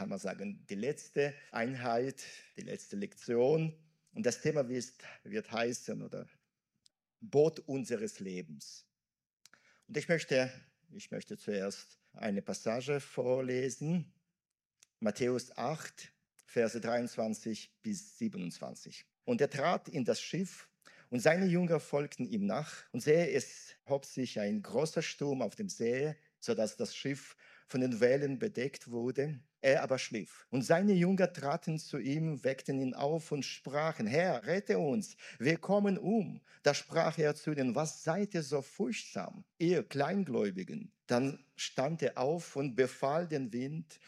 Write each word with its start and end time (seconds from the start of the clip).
kann 0.00 0.08
man 0.08 0.18
sagen, 0.18 0.64
die 0.70 0.76
letzte 0.76 1.34
Einheit, 1.50 2.24
die 2.56 2.62
letzte 2.62 2.96
Lektion. 2.96 3.76
Und 4.14 4.24
das 4.24 4.40
Thema 4.40 4.66
wird, 4.66 4.94
wird 5.24 5.52
heißen 5.52 6.00
oder 6.00 6.26
Boot 7.20 7.58
unseres 7.68 8.18
Lebens. 8.18 8.86
Und 9.88 9.98
ich 9.98 10.08
möchte, 10.08 10.50
ich 10.92 11.10
möchte 11.10 11.36
zuerst 11.36 11.98
eine 12.14 12.40
Passage 12.40 12.98
vorlesen. 12.98 14.10
Matthäus 15.00 15.54
8, 15.58 16.10
Verse 16.46 16.80
23 16.80 17.70
bis 17.82 18.16
27. 18.16 19.04
Und 19.26 19.42
er 19.42 19.50
trat 19.50 19.90
in 19.90 20.06
das 20.06 20.22
Schiff 20.22 20.66
und 21.10 21.20
seine 21.20 21.44
Jünger 21.44 21.78
folgten 21.78 22.24
ihm 22.24 22.46
nach. 22.46 22.72
Und 22.92 23.02
sehe, 23.02 23.30
es 23.32 23.74
hob 23.86 24.06
sich 24.06 24.40
ein 24.40 24.62
großer 24.62 25.02
Sturm 25.02 25.42
auf 25.42 25.56
dem 25.56 25.68
See, 25.68 26.16
sodass 26.38 26.78
das 26.78 26.96
Schiff 26.96 27.36
von 27.70 27.80
den 27.80 28.00
Wellen 28.00 28.38
bedeckt 28.38 28.90
wurde. 28.90 29.38
Er 29.62 29.82
aber 29.82 29.98
schlief. 29.98 30.46
Und 30.50 30.62
seine 30.62 30.92
Jünger 30.92 31.32
traten 31.32 31.78
zu 31.78 31.98
ihm, 31.98 32.42
weckten 32.42 32.80
ihn 32.80 32.94
auf 32.94 33.30
und 33.30 33.44
sprachen, 33.44 34.06
Herr, 34.06 34.44
rette 34.44 34.78
uns, 34.78 35.16
wir 35.38 35.56
kommen 35.58 35.98
um. 35.98 36.40
Da 36.62 36.74
sprach 36.74 37.18
er 37.18 37.34
zu 37.34 37.52
ihnen, 37.52 37.74
was 37.74 38.02
seid 38.02 38.34
ihr 38.34 38.42
so 38.42 38.60
furchtsam, 38.60 39.44
ihr 39.58 39.84
Kleingläubigen? 39.84 40.90
Dann 41.06 41.44
stand 41.56 42.02
er 42.02 42.18
auf 42.18 42.56
und 42.56 42.74
befahl 42.74 43.28
den 43.28 43.52
Wind 43.52 44.00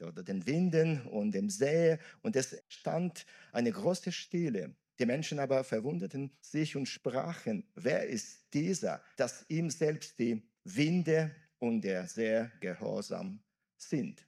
oder 0.00 0.22
den 0.22 0.46
Winden 0.46 1.02
und 1.08 1.32
dem 1.32 1.50
See, 1.50 1.98
und 2.22 2.36
es 2.36 2.62
stand 2.68 3.26
eine 3.50 3.72
große 3.72 4.12
Stille. 4.12 4.76
Die 5.00 5.06
Menschen 5.06 5.40
aber 5.40 5.64
verwunderten 5.64 6.30
sich 6.40 6.76
und 6.76 6.86
sprachen, 6.86 7.64
wer 7.74 8.06
ist 8.06 8.52
dieser, 8.52 9.02
dass 9.16 9.44
ihm 9.48 9.70
selbst 9.70 10.18
die 10.18 10.42
Winde 10.64 11.34
und 11.58 11.82
der 11.82 12.06
sehr 12.06 12.50
gehorsam 12.60 13.40
sind. 13.76 14.26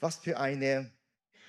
Was 0.00 0.16
für 0.16 0.38
eine, 0.38 0.92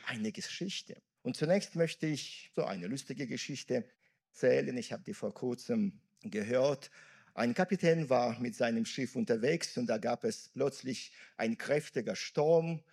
eine 0.05 0.31
Geschichte. 0.31 1.01
Und 1.23 1.35
zunächst 1.35 1.75
möchte 1.75 2.07
ich 2.07 2.51
so 2.55 2.63
eine 2.63 2.87
lustige 2.87 3.27
Geschichte 3.27 3.85
erzählen. 4.31 4.75
Ich 4.77 4.91
habe 4.91 5.03
die 5.03 5.13
vor 5.13 5.33
kurzem 5.33 5.99
gehört. 6.23 6.91
Ein 7.33 7.53
Kapitän 7.53 8.09
war 8.09 8.39
mit 8.39 8.55
seinem 8.55 8.85
Schiff 8.85 9.15
unterwegs 9.15 9.77
und 9.77 9.87
da 9.87 9.97
gab 9.97 10.23
es 10.23 10.49
plötzlich 10.49 11.13
ein 11.37 11.57
kräftiger 11.57 12.15
Sturm. 12.15 12.83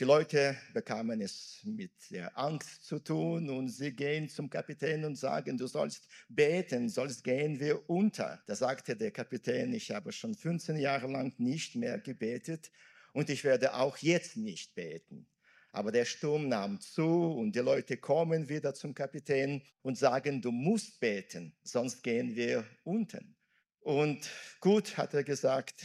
Die 0.00 0.06
Leute 0.06 0.56
bekamen 0.72 1.20
es 1.20 1.60
mit 1.62 1.92
der 2.08 2.38
Angst 2.38 2.86
zu 2.86 3.00
tun 3.00 3.50
und 3.50 3.68
sie 3.68 3.94
gehen 3.94 4.30
zum 4.30 4.48
Kapitän 4.48 5.04
und 5.04 5.16
sagen, 5.16 5.58
du 5.58 5.66
sollst 5.66 6.08
beten, 6.30 6.88
sonst 6.88 7.22
gehen 7.22 7.60
wir 7.60 7.90
unter. 7.90 8.42
Da 8.46 8.54
sagte 8.54 8.96
der 8.96 9.10
Kapitän, 9.10 9.74
ich 9.74 9.90
habe 9.90 10.10
schon 10.10 10.34
15 10.34 10.78
Jahre 10.78 11.06
lang 11.06 11.34
nicht 11.36 11.76
mehr 11.76 11.98
gebetet 11.98 12.70
und 13.12 13.28
ich 13.28 13.44
werde 13.44 13.74
auch 13.74 13.98
jetzt 13.98 14.38
nicht 14.38 14.74
beten. 14.74 15.26
Aber 15.70 15.92
der 15.92 16.06
Sturm 16.06 16.48
nahm 16.48 16.80
zu 16.80 17.34
und 17.34 17.54
die 17.54 17.58
Leute 17.58 17.98
kommen 17.98 18.48
wieder 18.48 18.72
zum 18.72 18.94
Kapitän 18.94 19.60
und 19.82 19.98
sagen, 19.98 20.40
du 20.40 20.50
musst 20.50 20.98
beten, 20.98 21.54
sonst 21.62 22.02
gehen 22.02 22.34
wir 22.34 22.64
unten. 22.84 23.36
Und 23.80 24.30
gut, 24.60 24.96
hat 24.96 25.12
er 25.12 25.24
gesagt, 25.24 25.84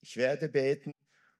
ich 0.00 0.16
werde 0.16 0.48
beten. 0.48 0.91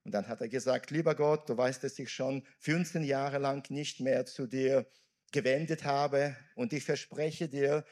Und 0.04 0.12
dann 0.12 0.26
hat 0.28 0.40
er 0.40 0.48
gesagt, 0.48 0.90
lieber 0.90 1.14
Gott, 1.14 1.48
du 1.48 1.56
weißt, 1.56 1.84
dass 1.84 1.98
ich 1.98 2.10
schon 2.10 2.44
15 2.58 3.04
Jahre 3.04 3.38
lang 3.38 3.68
nicht 3.70 4.00
mehr 4.00 4.26
zu 4.26 4.46
dir 4.46 4.86
gewendet 5.30 5.84
habe 5.84 6.36
und 6.56 6.72
ich 6.72 6.84
verspreche 6.84 7.48
dir, 7.48 7.84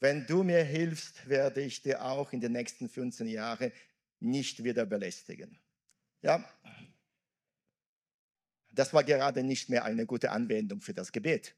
wenn 0.00 0.26
du 0.26 0.42
mir 0.42 0.62
hilfst, 0.62 1.28
werde 1.28 1.62
ich 1.62 1.82
dir 1.82 2.04
auch 2.04 2.32
in 2.32 2.40
den 2.40 2.52
nächsten 2.52 2.88
15 2.88 3.26
Jahren 3.28 3.72
nicht 4.20 4.62
wieder 4.62 4.86
belästigen. 4.86 5.58
Ja, 6.22 6.44
das 8.70 8.92
war 8.92 9.04
gerade 9.04 9.42
nicht 9.42 9.68
mehr 9.70 9.84
eine 9.84 10.06
gute 10.06 10.30
Anwendung 10.30 10.80
für 10.80 10.94
das 10.94 11.12
Gebet. 11.12 11.54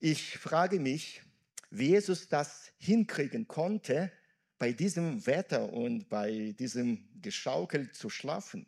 Ich 0.00 0.38
frage 0.38 0.80
mich, 0.80 1.22
wie 1.70 1.90
Jesus 1.90 2.28
das 2.28 2.72
hinkriegen 2.78 3.46
konnte, 3.46 4.10
bei 4.58 4.72
diesem 4.72 5.24
Wetter 5.26 5.72
und 5.72 6.08
bei 6.08 6.54
diesem 6.58 7.07
Geschaukel 7.20 7.92
zu 7.92 8.10
schlafen. 8.10 8.66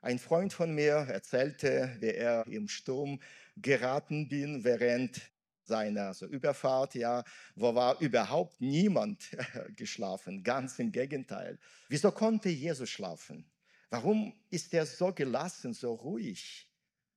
Ein 0.00 0.18
Freund 0.18 0.52
von 0.52 0.74
mir 0.74 0.94
erzählte, 0.94 1.96
wie 2.00 2.10
er 2.10 2.46
im 2.46 2.68
Sturm 2.68 3.20
geraten 3.56 4.28
bin 4.28 4.62
während 4.62 5.20
seiner 5.64 6.14
so 6.14 6.26
Überfahrt, 6.26 6.94
ja, 6.94 7.24
wo 7.56 7.74
war 7.74 8.00
überhaupt 8.00 8.60
niemand 8.60 9.36
geschlafen, 9.76 10.42
ganz 10.42 10.78
im 10.78 10.92
Gegenteil. 10.92 11.58
Wieso 11.88 12.12
konnte 12.12 12.48
Jesus 12.48 12.90
schlafen? 12.90 13.50
Warum 13.90 14.32
ist 14.50 14.72
er 14.74 14.86
so 14.86 15.12
gelassen, 15.12 15.72
so 15.72 15.94
ruhig? 15.94 16.70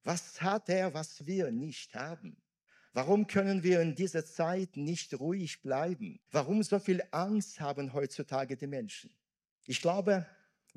Was 0.04 0.42
hat 0.42 0.70
er, 0.70 0.94
was 0.94 1.26
wir 1.26 1.52
nicht 1.52 1.94
haben? 1.94 2.38
Warum 2.94 3.28
können 3.28 3.64
wir 3.64 3.82
in 3.82 3.96
dieser 3.96 4.26
Zeit 4.26 4.76
nicht 4.76 5.20
ruhig 5.20 5.62
bleiben? 5.62 6.20
Warum 6.32 6.64
so 6.64 6.80
viel 6.80 7.04
Angst 7.12 7.60
haben 7.60 7.94
heutzutage 7.94 8.58
die 8.58 8.68
Menschen? 8.68 9.16
Ich 9.66 9.82
glaube, 9.82 10.26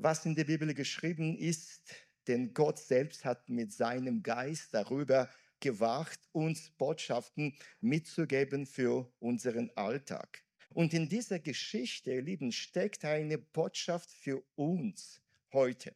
was 0.03 0.25
in 0.25 0.35
der 0.35 0.43
Bibel 0.43 0.73
geschrieben 0.73 1.37
ist, 1.37 1.81
denn 2.27 2.53
Gott 2.53 2.77
selbst 2.77 3.23
hat 3.23 3.47
mit 3.47 3.71
seinem 3.71 4.21
Geist 4.21 4.73
darüber 4.73 5.29
gewacht, 5.61 6.19
uns 6.33 6.71
Botschaften 6.71 7.55
mitzugeben 7.79 8.65
für 8.65 9.09
unseren 9.19 9.71
Alltag. 9.75 10.43
Und 10.71 10.93
in 10.93 11.07
dieser 11.07 11.39
Geschichte, 11.39 12.11
ihr 12.11 12.21
Lieben, 12.21 12.51
steckt 12.51 13.05
eine 13.05 13.37
Botschaft 13.37 14.11
für 14.11 14.43
uns 14.55 15.21
heute. 15.53 15.95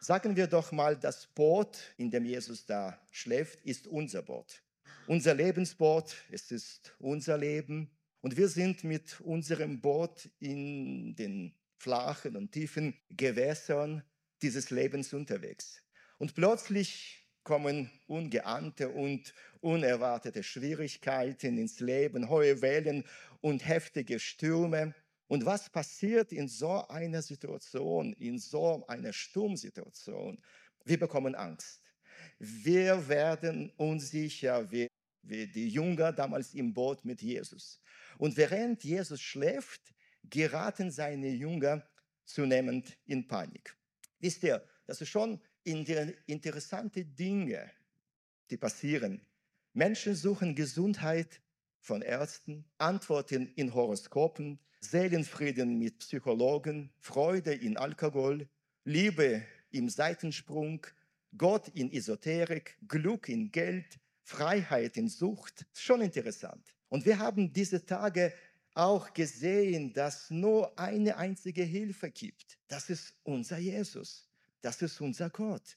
Sagen 0.00 0.36
wir 0.36 0.46
doch 0.46 0.70
mal, 0.70 0.94
das 0.96 1.28
Boot, 1.28 1.94
in 1.96 2.10
dem 2.10 2.26
Jesus 2.26 2.66
da 2.66 3.00
schläft, 3.10 3.62
ist 3.62 3.86
unser 3.86 4.20
Boot. 4.20 4.62
Unser 5.06 5.34
Lebensboot, 5.34 6.14
es 6.30 6.50
ist 6.50 6.94
unser 6.98 7.38
Leben. 7.38 7.90
Und 8.20 8.36
wir 8.36 8.48
sind 8.48 8.84
mit 8.84 9.18
unserem 9.22 9.80
Boot 9.80 10.28
in 10.40 11.14
den 11.16 11.54
flachen 11.82 12.36
und 12.36 12.52
tiefen 12.52 12.94
Gewässern 13.10 14.02
dieses 14.40 14.70
Lebens 14.70 15.12
unterwegs. 15.12 15.82
Und 16.18 16.34
plötzlich 16.34 17.26
kommen 17.42 17.90
ungeahnte 18.06 18.88
und 18.88 19.34
unerwartete 19.60 20.42
Schwierigkeiten 20.44 21.58
ins 21.58 21.80
Leben, 21.80 22.28
hohe 22.28 22.62
Wellen 22.62 23.04
und 23.40 23.66
heftige 23.66 24.20
Stürme. 24.20 24.94
Und 25.26 25.44
was 25.44 25.70
passiert 25.70 26.32
in 26.32 26.46
so 26.46 26.86
einer 26.86 27.22
Situation, 27.22 28.12
in 28.12 28.38
so 28.38 28.86
einer 28.86 29.12
Sturmsituation? 29.12 30.40
Wir 30.84 30.98
bekommen 30.98 31.34
Angst. 31.34 31.82
Wir 32.38 33.08
werden 33.08 33.72
unsicher, 33.76 34.70
wie, 34.70 34.86
wie 35.22 35.46
die 35.48 35.68
Jünger 35.68 36.12
damals 36.12 36.54
im 36.54 36.72
Boot 36.72 37.04
mit 37.04 37.22
Jesus. 37.22 37.80
Und 38.18 38.36
während 38.36 38.84
Jesus 38.84 39.20
schläft, 39.20 39.92
geraten 40.24 40.90
seine 40.90 41.28
Jünger 41.28 41.86
zunehmend 42.24 42.96
in 43.06 43.26
Panik. 43.26 43.76
Wisst 44.18 44.42
ihr, 44.42 44.64
das 44.86 45.00
ist 45.00 45.08
schon 45.08 45.40
interessante 45.64 47.04
Dinge, 47.04 47.70
die 48.50 48.56
passieren. 48.56 49.20
Menschen 49.72 50.14
suchen 50.14 50.54
Gesundheit 50.54 51.40
von 51.80 52.02
Ärzten, 52.02 52.64
Antworten 52.78 53.52
in 53.56 53.74
Horoskopen, 53.74 54.58
Seelenfrieden 54.80 55.78
mit 55.78 55.98
Psychologen, 56.00 56.92
Freude 56.98 57.54
in 57.54 57.76
Alkohol, 57.76 58.48
Liebe 58.84 59.44
im 59.70 59.88
Seitensprung, 59.88 60.86
Gott 61.36 61.68
in 61.68 61.92
Esoterik, 61.92 62.76
Glück 62.86 63.28
in 63.28 63.50
Geld, 63.50 63.98
Freiheit 64.22 64.96
in 64.96 65.08
Sucht. 65.08 65.66
Schon 65.72 66.02
interessant. 66.02 66.74
Und 66.88 67.06
wir 67.06 67.18
haben 67.18 67.52
diese 67.52 67.84
Tage 67.86 68.32
auch 68.74 69.12
gesehen, 69.12 69.92
dass 69.92 70.30
nur 70.30 70.78
eine 70.78 71.16
einzige 71.16 71.62
Hilfe 71.62 72.10
gibt. 72.10 72.58
Das 72.68 72.90
ist 72.90 73.14
unser 73.22 73.58
Jesus. 73.58 74.28
Das 74.60 74.80
ist 74.82 75.00
unser 75.00 75.30
Gott. 75.30 75.76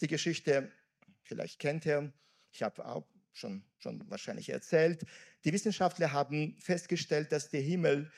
Die 0.00 0.08
Geschichte, 0.08 0.72
vielleicht 1.22 1.58
kennt 1.58 1.86
ihr, 1.86 2.12
ich 2.50 2.62
habe 2.62 2.84
auch 2.84 3.06
schon, 3.32 3.64
schon 3.78 4.08
wahrscheinlich 4.10 4.48
erzählt. 4.48 5.04
Die 5.44 5.52
Wissenschaftler 5.52 6.12
haben 6.12 6.56
festgestellt, 6.58 7.32
dass 7.32 7.50
der 7.50 7.62
Himmel 7.62 8.10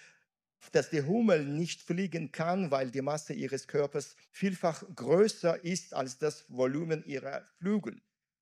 dass 0.72 0.90
die 0.90 1.02
Hummel 1.02 1.44
nicht 1.44 1.82
fliegen 1.82 2.32
kann, 2.32 2.70
weil 2.70 2.90
die 2.90 3.02
Masse 3.02 3.34
ihres 3.34 3.68
Körpers 3.68 4.16
vielfach 4.30 4.82
größer 4.94 5.62
ist 5.64 5.94
als 5.94 6.18
das 6.18 6.46
Volumen 6.48 7.04
ihrer 7.04 7.44
Flügel. 7.58 8.00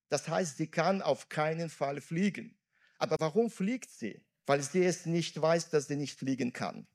Das 0.08 0.28
heißt, 0.28 0.58
sie 0.58 0.68
kann 0.68 1.02
auf 1.02 1.28
keinen 1.28 1.68
Fall 1.68 2.00
fliegen. 2.00 2.56
Aber 2.98 3.16
warum 3.18 3.50
fliegt 3.50 3.90
sie? 3.90 4.22
Weil 4.46 4.62
sie 4.62 4.84
es 4.84 5.06
nicht 5.06 5.40
weiß, 5.40 5.70
dass 5.70 5.86
sie 5.88 5.96
nicht 5.96 6.18
fliegen 6.18 6.52
kann. 6.52 6.86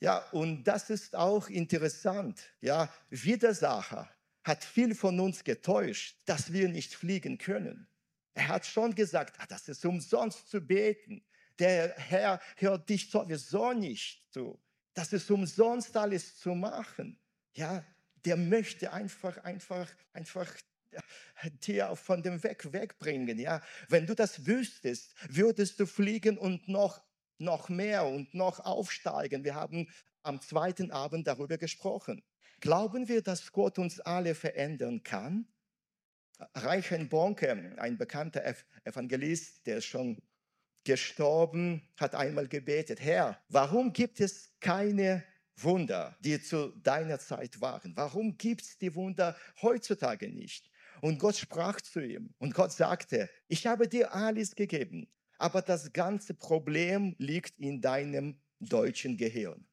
Ja, 0.00 0.18
und 0.32 0.64
das 0.64 0.90
ist 0.90 1.16
auch 1.16 1.48
interessant. 1.48 2.40
Ja, 2.60 2.92
Widersacher 3.10 4.10
hat 4.42 4.62
viel 4.62 4.94
von 4.94 5.18
uns 5.20 5.44
getäuscht, 5.44 6.18
dass 6.26 6.52
wir 6.52 6.68
nicht 6.68 6.94
fliegen 6.94 7.38
können. 7.38 7.88
Er 8.34 8.48
hat 8.48 8.66
schon 8.66 8.94
gesagt, 8.94 9.36
ah, 9.38 9.46
das 9.48 9.68
ist 9.68 9.84
umsonst 9.84 10.50
zu 10.50 10.60
beten. 10.60 11.24
Der 11.58 11.94
Herr 11.96 12.40
hört 12.56 12.88
dich 12.88 13.10
sowieso 13.10 13.72
nicht 13.72 14.22
zu. 14.32 14.60
Das 14.92 15.12
ist 15.12 15.30
umsonst 15.30 15.96
alles 15.96 16.36
zu 16.36 16.54
machen. 16.54 17.18
Ja, 17.54 17.84
der 18.24 18.36
möchte 18.36 18.92
einfach, 18.92 19.38
einfach, 19.38 19.90
einfach 20.12 20.52
dir 21.66 21.94
von 21.96 22.22
dem 22.22 22.42
Weg 22.42 22.72
wegbringen. 22.72 23.38
Ja? 23.38 23.60
Wenn 23.88 24.06
du 24.06 24.14
das 24.14 24.46
wüsstest, 24.46 25.14
würdest 25.28 25.80
du 25.80 25.86
fliegen 25.86 26.38
und 26.38 26.68
noch, 26.68 27.02
noch 27.38 27.68
mehr 27.68 28.06
und 28.06 28.34
noch 28.34 28.60
aufsteigen. 28.60 29.44
Wir 29.44 29.54
haben 29.54 29.88
am 30.22 30.40
zweiten 30.40 30.90
Abend 30.90 31.26
darüber 31.26 31.58
gesprochen. 31.58 32.22
Glauben 32.60 33.08
wir, 33.08 33.22
dass 33.22 33.52
Gott 33.52 33.78
uns 33.78 34.00
alle 34.00 34.34
verändern 34.34 35.02
kann? 35.02 35.46
Reichen 36.54 37.08
Bonke, 37.08 37.74
ein 37.78 37.98
bekannter 37.98 38.42
Evangelist, 38.84 39.66
der 39.66 39.80
schon 39.80 40.20
gestorben, 40.84 41.82
hat 41.96 42.14
einmal 42.14 42.48
gebetet, 42.48 43.00
Herr, 43.00 43.42
warum 43.48 43.92
gibt 43.92 44.20
es 44.20 44.52
keine 44.60 45.24
Wunder, 45.56 46.16
die 46.20 46.40
zu 46.40 46.68
deiner 46.82 47.18
Zeit 47.18 47.60
waren? 47.60 47.96
Warum 47.96 48.36
gibt 48.36 48.62
es 48.62 48.78
die 48.78 48.94
Wunder 48.94 49.36
heutzutage 49.62 50.28
nicht? 50.28 50.70
Und 51.04 51.18
Gott 51.18 51.36
sprach 51.36 51.82
zu 51.82 52.00
ihm 52.00 52.32
und 52.38 52.54
Gott 52.54 52.72
sagte, 52.72 53.28
ich 53.46 53.66
habe 53.66 53.86
dir 53.86 54.14
alles 54.14 54.54
gegeben, 54.54 55.06
aber 55.36 55.60
das 55.60 55.92
ganze 55.92 56.32
Problem 56.32 57.14
liegt 57.18 57.60
in 57.60 57.82
deinem 57.82 58.40
deutschen 58.58 59.18
Gehirn. 59.18 59.66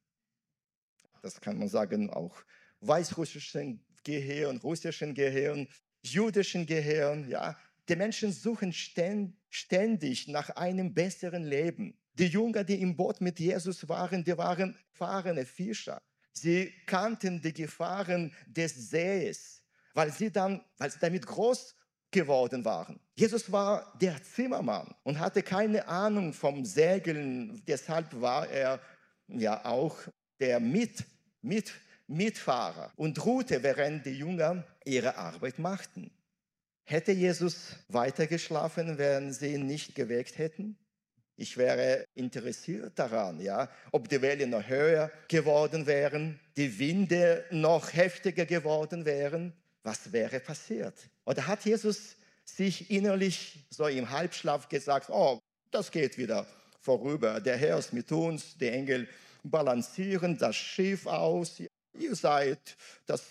Das 1.21 1.39
kann 1.39 1.57
man 1.57 1.69
sagen 1.69 2.09
auch 2.09 2.35
weißrussischen 2.81 3.81
Gehirn, 4.03 4.57
russischen 4.57 5.13
Gehirn, 5.13 5.69
jüdischen 6.03 6.65
Gehirn, 6.65 7.29
ja. 7.29 7.57
Die 7.87 7.95
Menschen 7.95 8.33
suchen 8.33 8.73
ständig 8.73 10.27
nach 10.27 10.49
einem 10.49 10.93
besseren 10.93 11.45
Leben. 11.45 11.97
Die 12.11 12.27
Jünger, 12.27 12.65
die 12.65 12.81
im 12.81 12.97
Boot 12.97 13.21
mit 13.21 13.39
Jesus 13.39 13.87
waren, 13.87 14.21
die 14.25 14.37
waren 14.37 14.75
erfahrene 14.91 15.45
Fischer. 15.45 16.01
Sie 16.33 16.73
kannten 16.85 17.41
die 17.41 17.53
Gefahren 17.53 18.35
des 18.47 18.89
Sees, 18.89 19.60
weil 19.93 20.11
sie, 20.11 20.31
dann, 20.31 20.61
weil 20.77 20.91
sie 20.91 20.99
damit 20.99 21.25
groß 21.25 21.75
geworden 22.11 22.63
waren. 22.65 22.99
Jesus 23.15 23.51
war 23.51 23.93
der 23.99 24.21
Zimmermann 24.23 24.93
und 25.03 25.19
hatte 25.19 25.41
keine 25.41 25.87
Ahnung 25.87 26.33
vom 26.33 26.65
Segeln. 26.65 27.63
Deshalb 27.67 28.19
war 28.19 28.47
er 28.49 28.79
ja 29.27 29.63
auch 29.65 29.97
der 30.39 30.59
Mit, 30.59 31.05
Mit, 31.41 31.71
Mitfahrer 32.07 32.91
und 32.97 33.23
ruhte, 33.25 33.63
während 33.63 34.05
die 34.05 34.17
Jünger 34.17 34.63
ihre 34.83 35.15
Arbeit 35.15 35.59
machten. 35.59 36.11
Hätte 36.83 37.13
Jesus 37.13 37.77
weitergeschlafen, 37.87 38.97
wenn 38.97 39.31
sie 39.31 39.53
ihn 39.53 39.65
nicht 39.65 39.95
geweckt 39.95 40.37
hätten? 40.37 40.77
Ich 41.37 41.57
wäre 41.57 42.05
interessiert 42.13 42.99
daran, 42.99 43.39
ja, 43.39 43.69
ob 43.91 44.09
die 44.09 44.21
Wellen 44.21 44.49
noch 44.49 44.67
höher 44.67 45.09
geworden 45.27 45.87
wären, 45.87 46.39
die 46.57 46.77
Winde 46.77 47.45
noch 47.49 47.93
heftiger 47.93 48.45
geworden 48.45 49.05
wären. 49.05 49.53
Was 49.83 50.11
wäre 50.11 50.39
passiert? 50.39 50.95
Oder 51.25 51.47
hat 51.47 51.65
Jesus 51.65 52.15
sich 52.45 52.89
innerlich 52.91 53.65
so 53.69 53.87
im 53.87 54.09
Halbschlaf 54.09 54.69
gesagt, 54.69 55.09
oh, 55.09 55.39
das 55.71 55.89
geht 55.91 56.17
wieder 56.17 56.45
vorüber, 56.81 57.39
der 57.39 57.57
Herr 57.57 57.77
ist 57.77 57.93
mit 57.93 58.11
uns, 58.11 58.57
die 58.57 58.67
Engel 58.67 59.07
balancieren 59.43 60.37
das 60.37 60.55
Schiff 60.55 61.05
aus, 61.05 61.61
ihr 61.93 62.15
seid, 62.15 62.77
das, 63.05 63.23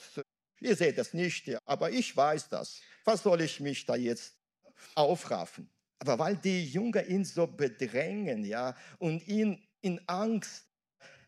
ihr 0.61 0.77
seht 0.77 0.99
das 0.99 1.13
nicht, 1.13 1.51
aber 1.65 1.91
ich 1.91 2.17
weiß 2.17 2.49
das. 2.49 2.81
Was 3.05 3.23
soll 3.23 3.41
ich 3.43 3.61
mich 3.61 3.87
da 3.87 3.97
jetzt 3.97 4.35
aufraffen? 4.95 5.69
Aber 5.99 6.19
weil 6.19 6.37
die 6.37 6.65
Jünger 6.65 7.05
ihn 7.07 7.25
so 7.25 7.47
bedrängen, 7.47 8.45
ja, 8.45 8.77
und 8.99 9.27
ihn 9.29 9.63
in 9.83 10.01
Angst 10.09 10.65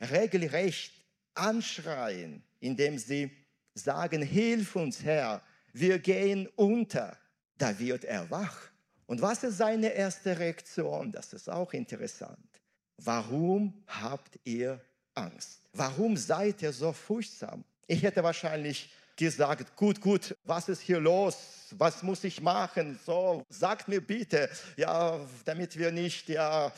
regelrecht 0.00 0.92
anschreien, 1.34 2.42
indem 2.60 2.98
sie 2.98 3.30
sagen, 3.74 4.22
hilf 4.22 4.76
uns 4.76 5.02
Herr, 5.02 5.42
wir 5.72 5.98
gehen 5.98 6.48
unter, 6.56 7.16
da 7.58 7.78
wird 7.78 8.04
er 8.04 8.30
wach. 8.30 8.70
Und 9.06 9.20
was 9.20 9.42
ist 9.42 9.58
seine 9.58 9.88
erste 9.88 10.38
Reaktion? 10.38 11.12
Das 11.12 11.32
ist 11.32 11.48
auch 11.50 11.72
interessant. 11.72 12.48
Warum 12.98 13.82
habt 13.86 14.38
ihr 14.44 14.80
Angst? 15.14 15.60
Warum 15.72 16.16
seid 16.16 16.62
ihr 16.62 16.72
so 16.72 16.92
furchtsam? 16.92 17.64
Ich 17.86 18.02
hätte 18.02 18.22
wahrscheinlich 18.22 18.90
gesagt, 19.16 19.76
gut, 19.76 20.00
gut, 20.00 20.36
was 20.44 20.68
ist 20.68 20.80
hier 20.80 21.00
los? 21.00 21.36
Was 21.72 22.02
muss 22.02 22.24
ich 22.24 22.40
machen? 22.40 22.98
So, 23.04 23.44
sagt 23.48 23.88
mir 23.88 24.00
bitte, 24.00 24.48
ja, 24.76 25.20
damit 25.44 25.78
wir 25.78 25.92
nicht 25.92 26.28
ja, 26.28 26.72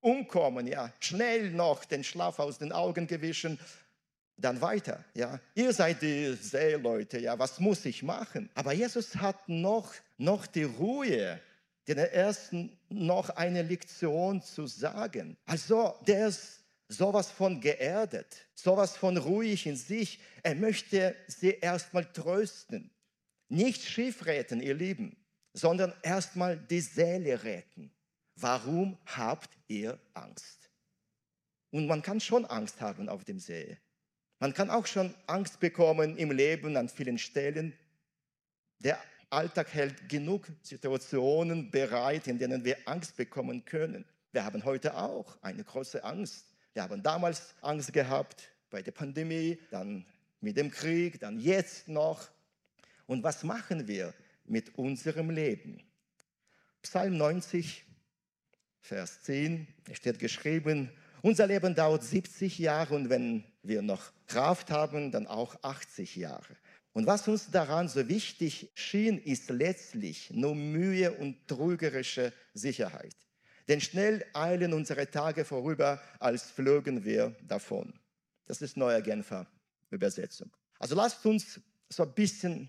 umkommen, 0.00 0.66
ja, 0.66 0.92
schnell 1.00 1.50
noch 1.50 1.84
den 1.84 2.04
Schlaf 2.04 2.38
aus 2.38 2.58
den 2.58 2.72
Augen 2.72 3.06
gewischen, 3.06 3.58
dann 4.40 4.60
weiter, 4.60 5.04
ja. 5.14 5.38
Ihr 5.54 5.72
seid 5.72 6.02
die 6.02 6.34
Seeleute, 6.34 7.18
ja, 7.18 7.38
was 7.38 7.60
muss 7.60 7.84
ich 7.84 8.02
machen? 8.02 8.50
Aber 8.54 8.72
Jesus 8.72 9.16
hat 9.16 9.48
noch, 9.48 9.92
noch 10.18 10.46
die 10.46 10.64
Ruhe, 10.64 11.40
den 11.86 11.98
ersten 11.98 12.78
noch 12.88 13.30
eine 13.30 13.62
Lektion 13.62 14.42
zu 14.42 14.66
sagen. 14.66 15.36
Also, 15.46 15.94
der 16.06 16.28
ist 16.28 16.60
sowas 16.88 17.30
von 17.30 17.60
geerdet, 17.60 18.46
sowas 18.54 18.96
von 18.96 19.16
ruhig 19.16 19.66
in 19.66 19.76
sich. 19.76 20.20
Er 20.42 20.54
möchte 20.54 21.14
sie 21.26 21.50
erstmal 21.50 22.04
trösten. 22.04 22.90
Nicht 23.48 23.82
schief 23.82 24.24
ihr 24.26 24.74
Lieben, 24.74 25.16
sondern 25.52 25.92
erstmal 26.02 26.56
die 26.56 26.80
Seele 26.80 27.42
retten. 27.42 27.92
Warum 28.36 28.96
habt 29.06 29.50
ihr 29.68 29.98
Angst? 30.14 30.70
Und 31.70 31.86
man 31.86 32.02
kann 32.02 32.20
schon 32.20 32.44
Angst 32.44 32.80
haben 32.80 33.08
auf 33.08 33.24
dem 33.24 33.38
See. 33.38 33.76
Man 34.40 34.52
kann 34.52 34.70
auch 34.70 34.86
schon 34.86 35.14
Angst 35.26 35.60
bekommen 35.60 36.16
im 36.16 36.32
Leben 36.32 36.76
an 36.76 36.88
vielen 36.88 37.18
Stellen. 37.18 37.72
Der 38.80 38.98
Alltag 39.28 39.72
hält 39.72 40.08
genug 40.08 40.48
Situationen 40.62 41.70
bereit, 41.70 42.26
in 42.26 42.38
denen 42.38 42.64
wir 42.64 42.76
Angst 42.86 43.16
bekommen 43.16 43.64
können. 43.64 44.04
Wir 44.32 44.44
haben 44.44 44.64
heute 44.64 44.96
auch 44.96 45.38
eine 45.42 45.62
große 45.62 46.02
Angst 46.02 46.50
wir 46.72 46.84
haben 46.84 47.02
damals 47.02 47.54
Angst 47.62 47.92
gehabt 47.92 48.48
bei 48.70 48.80
der 48.80 48.92
Pandemie, 48.92 49.58
dann 49.70 50.06
mit 50.40 50.56
dem 50.56 50.70
Krieg, 50.70 51.18
dann 51.18 51.40
jetzt 51.40 51.88
noch. 51.88 52.30
Und 53.06 53.24
was 53.24 53.42
machen 53.42 53.88
wir 53.88 54.14
mit 54.44 54.78
unserem 54.78 55.30
Leben? 55.30 55.82
Psalm 56.82 57.16
90, 57.16 57.84
Vers 58.80 59.22
10, 59.22 59.66
es 59.90 59.98
steht 59.98 60.20
geschrieben, 60.20 60.90
unser 61.22 61.46
Leben 61.46 61.74
dauert 61.74 62.02
70 62.02 62.58
Jahre 62.58 62.94
und 62.94 63.10
wenn 63.10 63.44
wir 63.62 63.82
noch 63.82 64.12
Kraft 64.26 64.70
haben, 64.70 65.10
dann 65.10 65.26
auch 65.26 65.56
80 65.62 66.16
Jahre. 66.16 66.56
Und 66.92 67.06
was 67.06 67.28
uns 67.28 67.50
daran 67.50 67.88
so 67.88 68.08
wichtig 68.08 68.70
schien, 68.74 69.18
ist 69.18 69.50
letztlich 69.50 70.30
nur 70.30 70.54
Mühe 70.54 71.12
und 71.12 71.46
trügerische 71.46 72.32
Sicherheit. 72.52 73.14
Denn 73.68 73.80
schnell 73.80 74.24
eilen 74.34 74.72
unsere 74.72 75.08
Tage 75.08 75.44
vorüber, 75.44 76.00
als 76.18 76.50
flögen 76.50 77.04
wir 77.04 77.36
davon. 77.46 77.92
Das 78.46 78.62
ist 78.62 78.76
neue 78.76 79.00
Genfer 79.02 79.46
Übersetzung. 79.90 80.50
Also 80.78 80.96
lasst 80.96 81.24
uns 81.24 81.60
so 81.88 82.02
ein 82.02 82.12
bisschen 82.14 82.68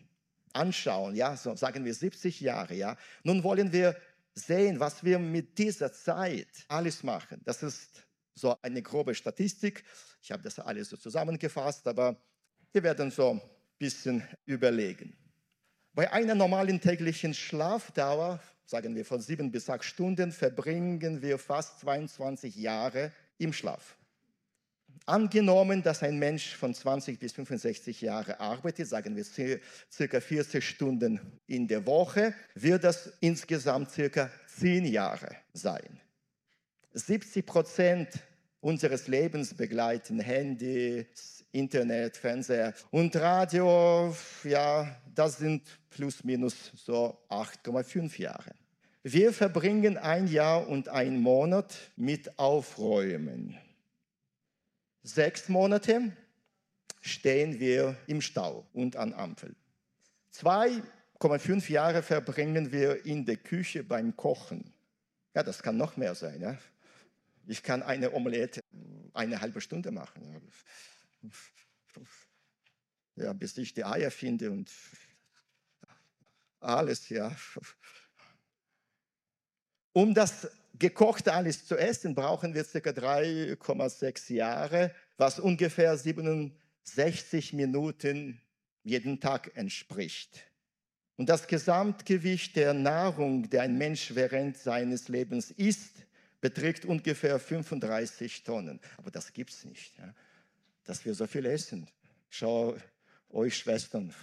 anschauen, 0.54 1.16
ja, 1.16 1.36
so 1.38 1.56
sagen 1.56 1.86
wir 1.86 1.94
70 1.94 2.42
Jahre, 2.42 2.76
ja. 2.76 2.98
Nun 3.24 3.44
wollen 3.44 3.72
wir 3.72 3.96
sehen, 4.36 4.80
was 4.80 5.04
wir 5.04 5.18
mit 5.18 5.58
dieser 5.58 5.92
Zeit 5.92 6.48
alles 6.68 7.04
machen. 7.04 7.42
Das 7.46 7.64
ist 7.64 8.04
so 8.42 8.58
eine 8.62 8.82
grobe 8.82 9.16
Statistik. 9.16 9.84
Ich 10.22 10.32
habe 10.32 10.44
das 10.44 10.60
alles 10.60 10.90
so 10.90 10.98
zusammengefasst, 10.98 11.88
aber 11.88 12.18
wir 12.74 12.84
werden 12.84 13.12
so 13.12 13.32
ein 13.32 13.42
bisschen 13.78 14.28
überlegen. 14.46 15.16
Bei 15.94 16.12
einer 16.12 16.36
normalen 16.36 16.82
täglichen 16.82 17.34
Schlafdauer 17.34 18.40
sagen 18.66 18.96
wir 18.96 19.06
von 19.06 19.22
sieben 19.22 19.52
bis 19.52 19.70
acht 19.70 19.84
Stunden, 19.84 20.32
verbringen 20.32 21.22
wir 21.22 21.38
fast 21.38 21.80
22 21.82 22.56
Jahre 22.56 23.12
im 23.38 23.54
Schlaf. 23.54 23.98
Angenommen, 25.06 25.84
dass 25.84 26.04
ein 26.04 26.20
Mensch 26.20 26.56
von 26.56 26.74
20 26.74 27.20
bis 27.20 27.34
65 27.34 28.02
Jahren 28.02 28.36
arbeitet, 28.36 28.88
sagen 28.88 29.16
wir 29.16 29.26
circa 29.92 30.22
40 30.22 30.66
Stunden 30.68 31.20
in 31.48 31.68
der 31.68 31.86
Woche, 31.86 32.34
wird 32.56 32.84
das 32.84 33.12
insgesamt 33.20 33.92
circa 33.92 34.30
10 34.60 34.86
Jahre 34.86 35.36
sein. 35.54 36.00
70 36.94 37.46
Prozent 37.46 38.10
unseres 38.62 39.08
Lebens 39.08 39.54
begleiten 39.54 40.20
Handys, 40.20 41.44
Internet, 41.52 42.16
Fernseher 42.16 42.74
und 42.92 43.16
Radio. 43.16 44.16
Ja, 44.44 44.96
das 45.14 45.38
sind 45.40 45.64
plus 45.90 46.24
minus 46.24 46.72
so 46.76 47.18
8,5 47.30 48.22
Jahre. 48.22 48.54
Wir 49.04 49.34
verbringen 49.34 49.98
ein 49.98 50.28
Jahr 50.28 50.68
und 50.68 50.88
ein 50.88 51.20
Monat 51.20 51.76
mit 51.96 52.38
Aufräumen. 52.38 53.58
Sechs 55.04 55.50
Monate 55.50 56.16
stehen 57.02 57.60
wir 57.60 57.98
im 58.06 58.22
Stau 58.22 58.68
und 58.74 58.96
an 58.96 59.14
Ampel. 59.14 59.56
2,5 60.36 61.72
Jahre 61.72 62.04
verbringen 62.04 62.72
wir 62.72 63.04
in 63.06 63.26
der 63.26 63.38
Küche 63.38 63.84
beim 63.84 64.16
Kochen. 64.16 64.72
Ja, 65.34 65.42
das 65.42 65.64
kann 65.64 65.78
noch 65.78 65.98
mehr 65.98 66.14
sein. 66.14 66.40
Ja? 66.40 66.58
Ich 67.52 67.64
kann 67.64 67.84
eine 67.84 68.14
Omelette 68.14 68.62
eine 69.14 69.42
halbe 69.42 69.60
Stunde 69.60 69.92
machen. 69.92 70.42
ja, 73.18 73.34
bis 73.34 73.58
ich 73.58 73.74
die 73.74 73.84
Eier 73.84 74.10
finde 74.10 74.52
und 74.52 74.72
alles, 76.62 77.10
ja. 77.10 77.36
Um 79.92 80.14
das 80.14 80.50
gekochte 80.80 81.34
alles 81.34 81.66
zu 81.66 81.76
essen, 81.76 82.16
brauchen 82.16 82.54
wir 82.54 82.64
ca. 82.64 82.80
3,6 82.80 84.32
Jahre, 84.34 84.96
was 85.18 85.38
ungefähr 85.38 85.98
67 85.98 87.52
Minuten 87.52 88.40
jeden 88.84 89.20
Tag 89.20 89.58
entspricht. 89.58 90.46
Und 91.18 91.28
das 91.28 91.48
Gesamtgewicht 91.48 92.56
der 92.56 92.74
Nahrung, 92.74 93.50
der 93.50 93.64
ein 93.64 93.78
Mensch 93.78 94.16
während 94.16 94.58
seines 94.58 95.10
Lebens 95.10 95.52
isst, 95.52 96.06
beträgt 96.42 96.86
ungefähr 96.86 97.40
35 97.40 98.44
Tonnen. 98.44 98.80
Aber 98.98 99.12
das 99.12 99.32
gibt 99.32 99.52
es 99.52 99.64
nicht, 99.64 99.98
ja? 99.98 100.14
dass 100.84 101.06
wir 101.06 101.14
so 101.14 101.28
viel 101.28 101.46
essen. 101.46 101.88
Schau 102.30 102.78
euch 103.30 103.56
Schwestern, 103.58 104.14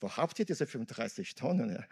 wo 0.00 0.14
habt 0.16 0.38
ihr 0.38 0.44
diese 0.44 0.66
35 0.66 1.34
Tonnen? 1.34 1.70
Ja? 1.70 1.84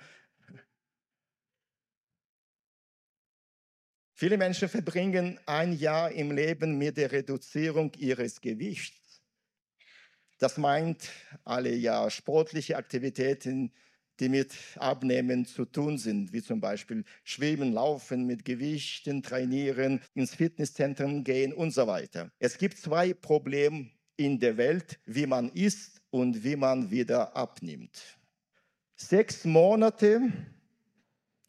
Viele 4.12 4.36
Menschen 4.36 4.68
verbringen 4.68 5.40
ein 5.46 5.72
Jahr 5.72 6.12
im 6.12 6.30
Leben 6.30 6.78
mit 6.78 6.96
der 6.96 7.10
Reduzierung 7.10 7.92
ihres 7.94 8.40
Gewichts. 8.40 9.22
Das 10.38 10.56
meint 10.56 11.08
alle 11.44 11.74
ja 11.74 12.08
sportliche 12.10 12.76
Aktivitäten, 12.76 13.72
die 14.20 14.28
mit 14.28 14.52
Abnehmen 14.76 15.44
zu 15.44 15.64
tun 15.64 15.98
sind, 15.98 16.32
wie 16.32 16.42
zum 16.42 16.60
Beispiel 16.60 17.04
Schwimmen, 17.24 17.72
Laufen, 17.72 18.26
mit 18.26 18.44
Gewichten 18.44 19.22
trainieren, 19.22 20.00
ins 20.14 20.34
Fitnesszentrum 20.34 21.24
gehen 21.24 21.52
und 21.52 21.72
so 21.72 21.86
weiter. 21.86 22.30
Es 22.38 22.58
gibt 22.58 22.78
zwei 22.78 23.14
Probleme 23.14 23.90
in 24.16 24.38
der 24.38 24.56
Welt, 24.56 25.00
wie 25.06 25.26
man 25.26 25.50
isst 25.50 26.00
und 26.10 26.44
wie 26.44 26.56
man 26.56 26.90
wieder 26.90 27.36
abnimmt. 27.36 28.18
Sechs 28.96 29.44
Monate 29.44 30.32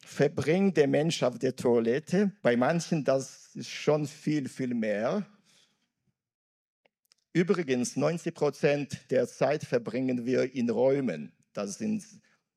verbringt 0.04 0.76
der 0.76 0.88
Mensch 0.88 1.22
auf 1.22 1.38
der 1.38 1.54
Toilette. 1.54 2.32
Bei 2.42 2.56
manchen 2.56 3.04
das 3.04 3.54
ist 3.54 3.70
schon 3.70 4.06
viel, 4.06 4.48
viel 4.48 4.74
mehr. 4.74 5.26
Übrigens, 7.32 7.96
90 7.96 8.34
Prozent 8.34 9.10
der 9.10 9.28
Zeit 9.28 9.62
verbringen 9.62 10.24
wir 10.24 10.54
in 10.54 10.70
Räumen. 10.70 11.32
Das 11.52 11.78
sind 11.78 12.02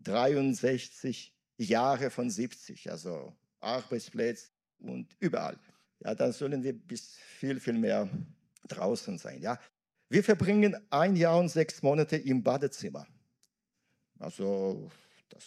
63 0.02 1.36
Jahre 1.58 2.10
von 2.10 2.30
70, 2.30 2.90
also 2.90 3.34
Arbeitsplätze 3.60 4.50
und 4.80 5.16
überall. 5.20 5.58
Ja, 6.00 6.16
dann 6.16 6.32
sollen 6.32 6.64
wir 6.64 6.74
bis 6.74 7.18
viel, 7.18 7.60
viel 7.60 7.74
mehr 7.74 8.10
draußen 8.68 9.18
sein. 9.18 9.42
Ja. 9.42 9.60
Wir 10.10 10.24
verbringen 10.24 10.76
ein 10.90 11.16
Jahr 11.16 11.38
und 11.38 11.50
sechs 11.50 11.82
Monate 11.84 12.16
im 12.16 12.42
Badezimmer. 12.42 13.06
Also 14.18 14.90
das 15.30 15.44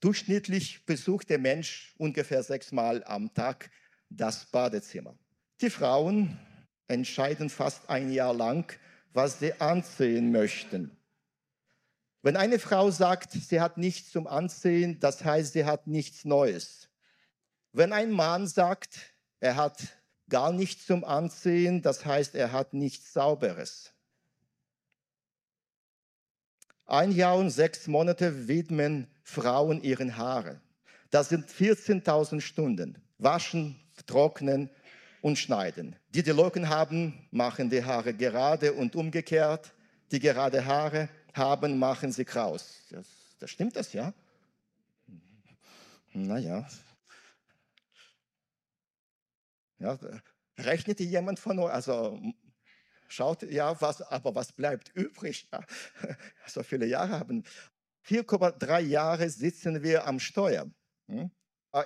durchschnittlich 0.00 0.84
besucht 0.84 1.30
der 1.30 1.38
Mensch 1.38 1.94
ungefähr 1.96 2.42
sechsmal 2.42 3.02
am 3.04 3.32
Tag 3.32 3.70
das 4.10 4.44
Badezimmer. 4.46 5.16
Die 5.60 5.70
Frauen 5.70 6.38
entscheiden 6.88 7.48
fast 7.48 7.88
ein 7.88 8.12
Jahr 8.12 8.34
lang, 8.34 8.78
was 9.12 9.38
sie 9.38 9.52
anziehen 9.60 10.32
möchten. 10.32 10.96
Wenn 12.22 12.36
eine 12.36 12.60
Frau 12.60 12.90
sagt, 12.90 13.32
sie 13.32 13.60
hat 13.60 13.78
nichts 13.78 14.12
zum 14.12 14.28
Anziehen, 14.28 15.00
das 15.00 15.24
heißt, 15.24 15.54
sie 15.54 15.64
hat 15.64 15.88
nichts 15.88 16.24
Neues. 16.24 16.88
Wenn 17.72 17.92
ein 17.92 18.12
Mann 18.12 18.46
sagt, 18.46 19.12
er 19.40 19.56
hat 19.56 19.82
gar 20.28 20.52
nichts 20.52 20.86
zum 20.86 21.04
Anziehen, 21.04 21.82
das 21.82 22.04
heißt, 22.04 22.36
er 22.36 22.52
hat 22.52 22.74
nichts 22.74 23.12
Sauberes. 23.12 23.92
Ein 26.86 27.10
Jahr 27.10 27.36
und 27.36 27.50
sechs 27.50 27.88
Monate 27.88 28.46
widmen 28.46 29.08
Frauen 29.22 29.82
ihren 29.82 30.16
Haare. 30.16 30.60
Das 31.10 31.28
sind 31.28 31.48
14.000 31.48 32.40
Stunden. 32.40 33.02
Waschen, 33.18 33.80
trocknen 34.06 34.70
und 35.22 35.38
schneiden. 35.38 35.96
Die, 36.10 36.22
die 36.22 36.30
Locken 36.30 36.68
haben, 36.68 37.26
machen 37.30 37.68
die 37.68 37.84
Haare 37.84 38.14
gerade 38.14 38.72
und 38.74 38.94
umgekehrt. 38.94 39.72
Die 40.10 40.20
gerade 40.20 40.64
Haare 40.66 41.08
haben, 41.34 41.78
machen 41.78 42.12
sie 42.12 42.24
kraus. 42.24 42.82
Das, 42.90 43.06
das 43.38 43.50
stimmt 43.50 43.76
das, 43.76 43.92
ja? 43.92 44.12
Naja. 46.12 46.68
Ja, 49.78 49.98
rechnet 50.58 51.00
jemand 51.00 51.40
von 51.40 51.58
euch, 51.58 51.72
also 51.72 52.20
schaut, 53.08 53.42
ja, 53.42 53.80
was, 53.80 54.02
aber 54.02 54.34
was 54.34 54.52
bleibt 54.52 54.90
übrig? 54.94 55.48
Ja, 55.52 55.60
so 56.46 56.62
viele 56.62 56.86
Jahre 56.86 57.18
haben. 57.18 57.44
4,3 58.06 58.80
Jahre 58.80 59.28
sitzen 59.28 59.82
wir 59.82 60.06
am 60.06 60.20
Steuer. 60.20 60.70
Hm? 61.08 61.30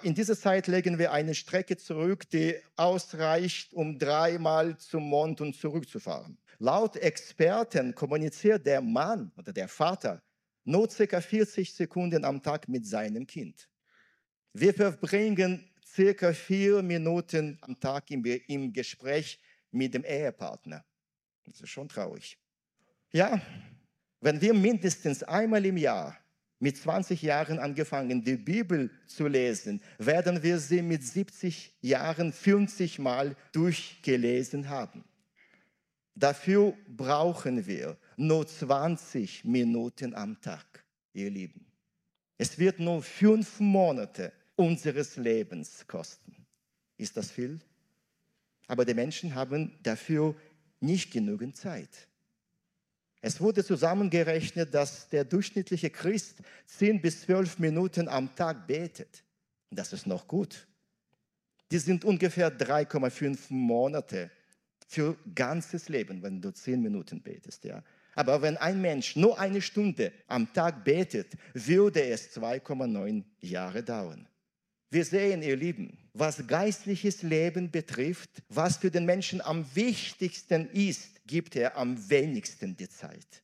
In 0.03 0.15
dieser 0.15 0.37
Zeit 0.37 0.67
legen 0.67 0.99
wir 0.99 1.13
eine 1.13 1.35
Strecke 1.35 1.77
zurück, 1.77 2.29
die 2.31 2.57
ausreicht, 2.75 3.73
um 3.73 3.99
dreimal 3.99 4.77
zum 4.79 5.05
Mond 5.05 5.41
und 5.41 5.55
zurückzufahren. 5.55 6.39
Laut 6.59 6.97
Experten 6.97 7.95
kommuniziert 7.95 8.65
der 8.67 8.81
Mann 8.81 9.31
oder 9.37 9.53
der 9.53 9.69
Vater 9.69 10.23
nur 10.65 10.89
ca. 10.89 11.21
40 11.21 11.73
Sekunden 11.73 12.25
am 12.25 12.43
Tag 12.43 12.69
mit 12.69 12.87
seinem 12.87 13.27
Kind. 13.27 13.69
Wir 14.53 14.75
verbringen 14.75 15.71
ca. 15.95 16.33
vier 16.33 16.83
Minuten 16.83 17.59
am 17.61 17.79
Tag 17.79 18.11
im 18.11 18.73
Gespräch 18.73 19.39
mit 19.71 19.95
dem 19.95 20.05
Ehepartner. 20.05 20.85
Das 21.45 21.61
ist 21.61 21.71
schon 21.71 21.89
traurig. 21.89 22.39
Ja, 23.13 23.41
wenn 24.21 24.41
wir 24.41 24.55
mindestens 24.55 25.23
einmal 25.23 25.65
im 25.65 25.77
Jahr 25.77 26.19
mit 26.59 26.77
20 26.77 27.23
Jahren 27.23 27.59
angefangen, 27.59 28.25
die 28.25 28.37
Bibel 28.37 28.91
zu 29.07 29.29
lesen, 29.29 29.81
werden 29.99 30.43
wir 30.43 30.59
sie 30.59 30.83
mit 30.83 31.05
70 31.05 31.77
Jahren 31.83 32.33
50 32.33 32.99
Mal 32.99 33.37
durchgelesen 33.53 34.69
haben. 34.69 35.05
Dafür 36.17 36.73
brauchen 36.89 37.67
wir 37.67 37.99
nur 38.17 38.47
20 38.47 39.45
Minuten 39.45 40.15
am 40.15 40.41
Tag, 40.41 40.83
ihr 41.13 41.31
Lieben. 41.31 41.67
Es 42.39 42.59
wird 42.59 42.81
nur 42.81 43.03
fünf 43.03 43.61
Monate 43.61 44.33
unseres 44.57 45.17
Lebens 45.17 45.87
kosten. 45.87 46.47
Ist 46.97 47.19
das 47.19 47.31
viel? 47.31 47.61
Aber 48.67 48.87
die 48.87 48.95
Menschen 48.95 49.35
haben 49.35 49.79
dafür 49.83 50.35
nicht 50.81 51.13
genügend 51.13 51.55
Zeit. 51.55 52.09
Es 53.21 53.39
wurde 53.39 53.63
zusammengerechnet, 53.63 54.73
dass 54.73 55.11
der 55.11 55.25
durchschnittliche 55.25 55.91
Christ 55.91 56.39
10 56.65 57.03
bis 57.03 57.23
12 57.23 57.59
Minuten 57.59 58.09
am 58.09 58.35
Tag 58.35 58.67
betet. 58.67 59.23
Das 59.71 59.93
ist 59.93 60.07
noch 60.07 60.27
gut. 60.27 60.67
Die 61.71 61.79
sind 61.79 62.07
ungefähr 62.07 62.57
3,5 62.57 63.39
Monate 63.51 64.31
für 64.87 65.17
ganzes 65.35 65.89
Leben, 65.89 66.23
wenn 66.23 66.41
du 66.41 66.53
zehn 66.53 66.81
Minuten 66.81 67.21
betest. 67.21 67.65
Ja. 67.65 67.83
Aber 68.15 68.41
wenn 68.41 68.57
ein 68.57 68.81
Mensch 68.81 69.17
nur 69.17 69.39
eine 69.39 69.61
Stunde 69.61 70.13
am 70.27 70.53
Tag 70.53 70.85
betet, 70.85 71.35
würde 71.53 72.03
es 72.03 72.37
2,9 72.37 73.23
Jahre 73.41 73.83
dauern. 73.83 74.27
Wir 74.91 75.05
sehen, 75.05 75.43
ihr 75.43 75.57
Lieben, 75.57 75.99
was 76.15 76.47
geistliches 76.47 77.23
Leben 77.23 77.71
betrifft, 77.71 78.31
was 78.49 78.77
für 78.79 78.91
den 78.91 79.05
Menschen 79.05 79.41
am 79.41 79.67
wichtigsten 79.75 80.71
ist, 80.71 81.27
gibt 81.27 81.57
er 81.57 81.77
am 81.77 82.09
wenigsten 82.09 82.77
die 82.77 82.89
Zeit. 82.89 83.43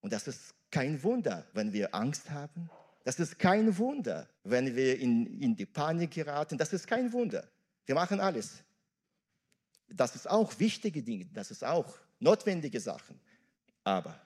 Und 0.00 0.12
das 0.12 0.28
ist 0.28 0.54
kein 0.70 1.02
Wunder, 1.02 1.44
wenn 1.52 1.72
wir 1.72 1.94
Angst 1.94 2.30
haben. 2.30 2.70
Das 3.04 3.18
ist 3.18 3.38
kein 3.38 3.76
Wunder, 3.76 4.28
wenn 4.44 4.74
wir 4.74 4.98
in, 5.00 5.40
in 5.40 5.56
die 5.56 5.66
Panik 5.66 6.12
geraten. 6.12 6.56
Das 6.56 6.72
ist 6.72 6.86
kein 6.86 7.12
Wunder. 7.12 7.46
Wir 7.84 7.96
machen 7.96 8.20
alles 8.20 8.62
das 9.94 10.14
ist 10.16 10.28
auch 10.28 10.58
wichtige 10.58 11.02
Dinge, 11.02 11.26
das 11.32 11.50
ist 11.50 11.64
auch 11.64 11.98
notwendige 12.18 12.80
Sachen. 12.80 13.20
Aber 13.84 14.20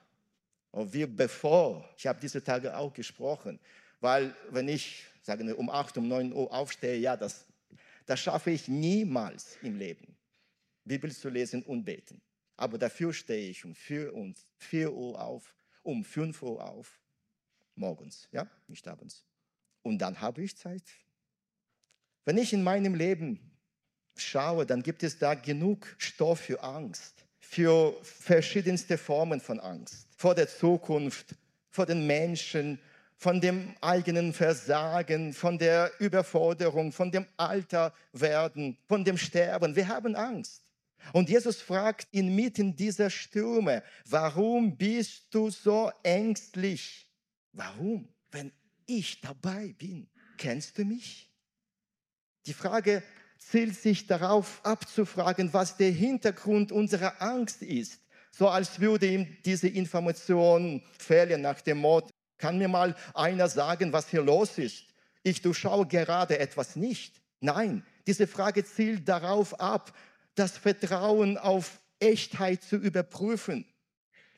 wir 0.71 1.07
bevor, 1.07 1.87
ich 1.97 2.05
habe 2.05 2.19
diese 2.19 2.43
Tage 2.43 2.75
auch 2.75 2.93
gesprochen, 2.93 3.59
weil 3.99 4.35
wenn 4.51 4.67
ich 4.67 5.05
sagen 5.27 5.45
wir, 5.45 5.59
um 5.59 5.69
8, 5.69 5.97
um 5.97 6.07
9 6.07 6.31
Uhr 6.31 6.51
aufstehe, 6.53 6.97
ja, 6.97 7.17
das, 7.17 7.45
das 8.05 8.19
schaffe 8.19 8.49
ich 8.51 8.69
niemals 8.69 9.57
im 9.61 9.77
Leben, 9.77 10.15
Bibel 10.85 11.13
zu 11.13 11.29
lesen 11.29 11.63
und 11.63 11.83
beten. 11.83 12.21
Aber 12.55 12.77
dafür 12.77 13.13
stehe 13.13 13.49
ich 13.49 13.65
um 13.65 13.75
4, 13.75 14.13
um 14.13 14.33
4 14.57 14.91
Uhr 14.91 15.21
auf, 15.21 15.53
um 15.83 16.03
5 16.03 16.41
Uhr 16.41 16.63
auf, 16.63 16.97
morgens, 17.75 18.29
ja, 18.31 18.49
nicht 18.67 18.87
abends. 18.87 19.25
Und 19.83 19.99
dann 19.99 20.19
habe 20.21 20.41
ich 20.41 20.55
Zeit. 20.55 20.83
Wenn 22.23 22.37
ich 22.37 22.53
in 22.53 22.63
meinem 22.63 22.95
Leben 22.95 23.56
schaue, 24.21 24.65
dann 24.65 24.83
gibt 24.83 25.03
es 25.03 25.17
da 25.17 25.33
genug 25.33 25.95
Stoff 25.97 26.41
für 26.41 26.61
Angst, 26.63 27.13
für 27.39 27.95
verschiedenste 28.03 28.97
Formen 28.97 29.39
von 29.39 29.59
Angst, 29.59 30.07
vor 30.17 30.35
der 30.35 30.47
Zukunft, 30.47 31.35
vor 31.69 31.85
den 31.85 32.05
Menschen, 32.07 32.79
von 33.17 33.41
dem 33.41 33.75
eigenen 33.81 34.31
Versagen, 34.31 35.33
von 35.33 35.57
der 35.57 35.91
Überforderung, 35.99 36.91
von 36.91 37.11
dem 37.11 37.25
Alter 37.35 37.93
werden, 38.13 38.77
von 38.87 39.03
dem 39.03 39.17
Sterben. 39.17 39.75
Wir 39.75 39.87
haben 39.87 40.15
Angst. 40.15 40.63
Und 41.13 41.29
Jesus 41.29 41.61
fragt 41.61 42.07
inmitten 42.11 42.75
dieser 42.75 43.09
Stürme, 43.09 43.83
warum 44.05 44.77
bist 44.77 45.27
du 45.31 45.49
so 45.49 45.91
ängstlich? 46.03 47.09
Warum? 47.53 48.07
Wenn 48.29 48.51
ich 48.85 49.21
dabei 49.21 49.73
bin, 49.77 50.09
kennst 50.37 50.77
du 50.77 50.85
mich? 50.85 51.31
Die 52.45 52.53
Frage 52.53 53.03
zielt 53.49 53.75
sich 53.75 54.07
darauf 54.07 54.59
abzufragen, 54.63 55.53
was 55.53 55.77
der 55.77 55.91
Hintergrund 55.91 56.71
unserer 56.71 57.21
Angst 57.21 57.61
ist. 57.61 58.01
So 58.31 58.49
als 58.49 58.79
würde 58.79 59.07
ihm 59.07 59.37
diese 59.45 59.67
Information 59.67 60.83
fehlen 60.99 61.41
nach 61.41 61.61
dem 61.61 61.77
Motto, 61.79 62.09
kann 62.37 62.57
mir 62.57 62.67
mal 62.67 62.95
einer 63.13 63.47
sagen, 63.47 63.93
was 63.93 64.09
hier 64.09 64.21
los 64.21 64.57
ist? 64.57 64.85
Ich 65.23 65.41
durchschaue 65.41 65.87
gerade 65.87 66.37
etwas 66.37 66.75
nicht. 66.75 67.21
Nein, 67.39 67.83
diese 68.05 68.27
Frage 68.27 68.63
zielt 68.63 69.07
darauf 69.07 69.59
ab, 69.59 69.93
das 70.35 70.57
Vertrauen 70.57 71.37
auf 71.37 71.79
Echtheit 71.99 72.63
zu 72.63 72.75
überprüfen. 72.75 73.65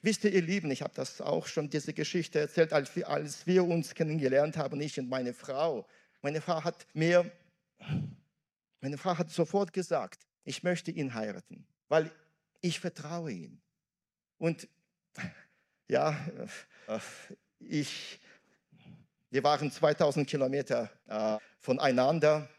Wisst 0.01 0.23
ihr, 0.23 0.31
ihr 0.31 0.41
Lieben, 0.41 0.71
ich 0.71 0.81
habe 0.81 0.93
das 0.95 1.19
auch 1.19 1.45
schon, 1.47 1.69
diese 1.69 1.93
Geschichte 1.93 2.39
erzählt, 2.39 2.71
als 2.71 2.95
wir, 2.95 3.09
als 3.09 3.45
wir 3.45 3.65
uns 3.65 3.93
kennengelernt 3.93 4.55
haben, 4.55 4.79
ich 4.79 4.97
und 4.97 5.09
meine 5.09 5.33
Frau. 5.33 5.85
Meine 6.21 6.39
Frau 6.39 6.63
hat 6.63 6.87
mir, 6.93 7.29
meine 8.81 8.97
Frau 8.97 9.17
hat 9.17 9.29
sofort 9.29 9.73
gesagt, 9.73 10.25
ich 10.43 10.63
möchte 10.63 10.91
ihn 10.91 11.13
heiraten, 11.13 11.67
weil 11.87 12.11
ich 12.61 12.79
vertraue 12.79 13.31
ihm. 13.31 13.61
Und 14.37 14.67
ja, 15.87 16.11
äh, 16.87 16.99
ich, 17.59 18.19
wir 19.29 19.43
waren 19.43 19.71
2000 19.71 20.27
Kilometer 20.27 20.89
äh, 21.07 21.37
voneinander 21.59 22.49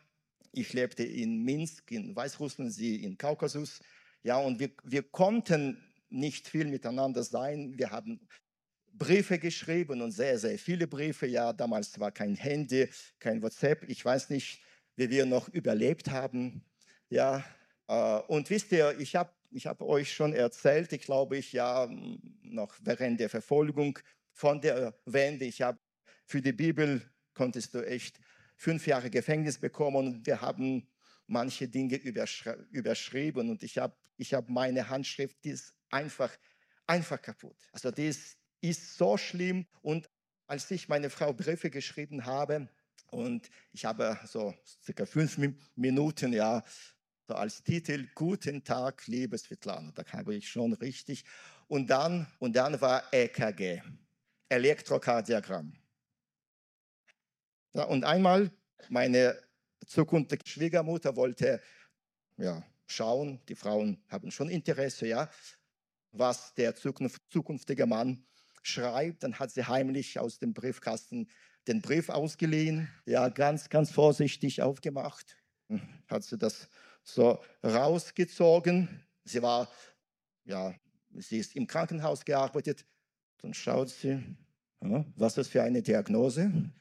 ich 0.53 0.73
lebte 0.73 1.05
in 1.05 1.45
Minsk, 1.45 1.91
in 1.93 2.15
Weißrussland, 2.15 2.73
sie 2.73 2.97
in 3.05 3.17
Kaukasus. 3.17 3.81
Ja, 4.23 4.39
und 4.39 4.59
wir, 4.59 4.71
wir 4.85 5.03
konnten 5.03 5.83
nicht 6.09 6.49
viel 6.49 6.67
miteinander 6.67 7.23
sein. 7.23 7.79
Wir 7.79 7.91
haben 7.91 8.21
Briefe 8.93 9.39
geschrieben 9.39 10.03
und 10.03 10.11
sehr, 10.11 10.39
sehr 10.39 10.59
viele 10.59 10.87
Briefe. 10.87 11.27
Ja, 11.27 11.53
damals 11.53 11.99
war 12.01 12.11
kein 12.11 12.35
Handy, 12.35 12.89
kein 13.21 13.41
WhatsApp. 13.43 13.89
Ich 13.89 14.05
weiß 14.05 14.31
nicht, 14.31 14.61
wie 15.01 15.09
wir 15.09 15.25
noch 15.25 15.49
überlebt 15.49 16.11
haben. 16.11 16.63
Ja, 17.09 17.43
äh, 17.89 18.19
und 18.29 18.51
wisst 18.51 18.71
ihr, 18.71 18.99
ich 19.01 19.17
habe 19.17 19.33
ich 19.51 19.67
hab 19.67 19.81
euch 19.81 20.13
schon 20.13 20.35
erzählt, 20.35 20.93
ich 20.93 21.01
glaube, 21.01 21.39
ich 21.39 21.53
ja 21.53 21.89
noch 22.43 22.75
während 22.83 23.19
der 23.19 23.31
Verfolgung 23.31 23.99
von 24.33 24.61
der 24.61 24.95
Wende, 25.07 25.47
ich 25.47 25.63
habe 25.63 25.79
für 26.27 26.43
die 26.43 26.53
Bibel 26.53 27.03
konntest 27.33 27.75
du 27.75 27.85
echt 27.85 28.21
fünf 28.57 28.87
Jahre 28.87 29.11
Gefängnis 29.11 29.59
bekommen 29.59 30.25
wir 30.25 30.41
haben 30.43 30.87
manche 31.27 31.67
Dinge 31.67 31.97
überschri 31.97 32.53
überschrieben 32.71 33.49
und 33.49 33.63
ich 33.63 33.79
habe 33.79 33.97
ich 34.19 34.35
hab 34.35 34.51
meine 34.51 34.87
Handschrift, 34.91 35.43
die 35.45 35.51
ist 35.51 35.75
einfach, 35.91 36.31
einfach 36.87 37.23
kaputt. 37.23 37.57
Also 37.73 37.89
ist, 37.89 38.37
ist 38.61 38.99
so 38.99 39.17
schlimm 39.17 39.67
und 39.81 40.11
als 40.47 40.71
ich 40.71 40.89
meine 40.89 41.09
Frau 41.09 41.33
Briefe 41.33 41.71
geschrieben 41.71 42.27
habe 42.27 42.69
und 43.11 43.51
ich 43.73 43.85
habe 43.85 44.19
so 44.25 44.55
circa 44.85 45.07
fünf 45.07 45.39
Minuten, 45.77 46.33
ja, 46.33 46.63
so 47.27 47.35
als 47.35 47.63
Titel 47.63 48.09
Guten 48.15 48.65
Tag, 48.65 49.07
liebe 49.07 49.39
Svetlana, 49.39 49.93
da 49.93 50.05
habe 50.13 50.35
ich 50.35 50.49
schon 50.49 50.73
richtig. 50.73 51.25
Und 51.69 51.89
dann, 51.89 52.27
und 52.39 52.57
dann 52.57 52.81
war 52.81 53.05
EKG, 53.13 53.83
Elektrokardiogramm. 54.49 55.73
Ja, 57.73 57.85
und 57.85 58.05
einmal 58.05 58.51
meine 58.89 59.41
zukünftige 59.87 60.45
Schwiegermutter 60.47 61.15
wollte 61.15 61.61
ja, 62.37 62.65
schauen, 62.87 63.41
die 63.49 63.55
Frauen 63.55 64.03
haben 64.09 64.31
schon 64.31 64.51
Interesse, 64.51 65.07
ja, 65.07 65.31
was 66.13 66.55
der 66.55 66.75
zukünftige 66.75 67.87
Mann 67.87 68.27
schreibt. 68.63 69.23
Dann 69.23 69.39
hat 69.39 69.53
sie 69.53 69.65
heimlich 69.65 70.19
aus 70.19 70.39
dem 70.39 70.53
Briefkasten 70.53 71.29
den 71.71 71.81
Brief 71.81 72.09
ausgeliehen, 72.09 72.89
ja, 73.07 73.29
ganz, 73.29 73.69
ganz 73.69 73.93
vorsichtig 73.93 74.61
aufgemacht. 74.61 75.37
Hm, 75.69 75.81
hat 76.09 76.25
sie 76.25 76.37
das 76.37 76.69
so 77.03 77.41
rausgezogen. 77.63 79.07
Sie 79.25 79.41
war, 79.41 79.71
ja, 80.45 80.75
sie 81.15 81.39
ist 81.39 81.55
im 81.55 81.67
Krankenhaus 81.67 82.25
gearbeitet. 82.25 82.85
Dann 83.39 83.55
schaut 83.55 83.89
sie, 83.91 84.21
was 84.81 85.39
ist 85.39 85.49
für 85.49 85.63
eine 85.63 85.81
Diagnose? 85.81 86.73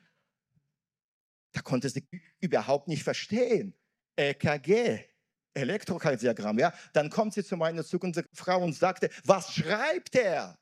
Da 1.51 1.61
konnte 1.61 1.89
sie 1.89 2.07
überhaupt 2.39 2.87
nicht 2.87 3.03
verstehen. 3.03 3.75
EKG, 4.15 5.05
Elektrokardiogramm, 5.53 6.57
ja. 6.57 6.73
Dann 6.93 7.09
kommt 7.09 7.33
sie 7.33 7.43
zu 7.43 7.57
meiner 7.57 7.83
zukünftigen 7.83 8.29
Frau 8.33 8.63
und 8.63 8.73
sagte, 8.73 9.09
was 9.23 9.53
schreibt 9.53 10.15
er? 10.15 10.59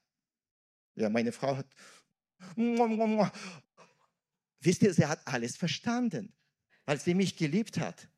Ja, 0.96 1.10
meine 1.10 1.32
Frau 1.32 1.56
hat, 1.56 1.68
wisst 4.67 4.82
ihr, 4.82 4.93
sie 4.93 5.06
hat 5.06 5.25
alles 5.25 5.56
verstanden, 5.56 6.34
weil 6.86 6.99
sie 6.99 7.13
mich 7.13 7.38
geliebt 7.38 7.80
hat. 7.80 8.10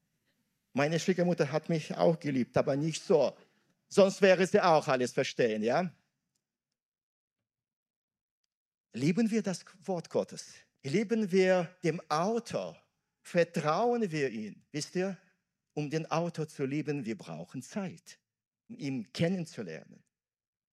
Meine 0.74 1.00
Schwiegermutter 1.00 1.52
hat 1.52 1.70
mich 1.70 1.96
auch 1.96 2.20
geliebt, 2.20 2.58
aber 2.58 2.76
nicht 2.76 3.04
so. 3.04 3.38
Sonst 3.88 4.22
wäre 4.22 4.46
sie 4.48 4.60
auch 4.60 4.88
alles 4.88 5.12
verstehen, 5.12 5.62
ja. 5.62 5.94
Lieben 8.94 9.30
wir 9.30 9.44
das 9.44 9.64
Wort 9.86 10.10
Gottes? 10.10 10.54
Lieben 10.82 11.32
wir 11.32 11.70
dem 11.84 12.02
Autor, 12.10 12.76
vertrauen 13.22 14.10
wir 14.12 14.30
ihm. 14.32 14.64
Wisst 14.72 14.96
ihr, 14.96 15.18
um 15.76 15.88
den 15.90 16.10
Autor 16.10 16.48
zu 16.48 16.66
lieben, 16.66 17.06
wir 17.06 17.18
brauchen 17.18 17.62
Zeit, 17.62 18.18
um 18.70 18.78
ihn 18.80 19.14
kennenzulernen. 19.14 20.04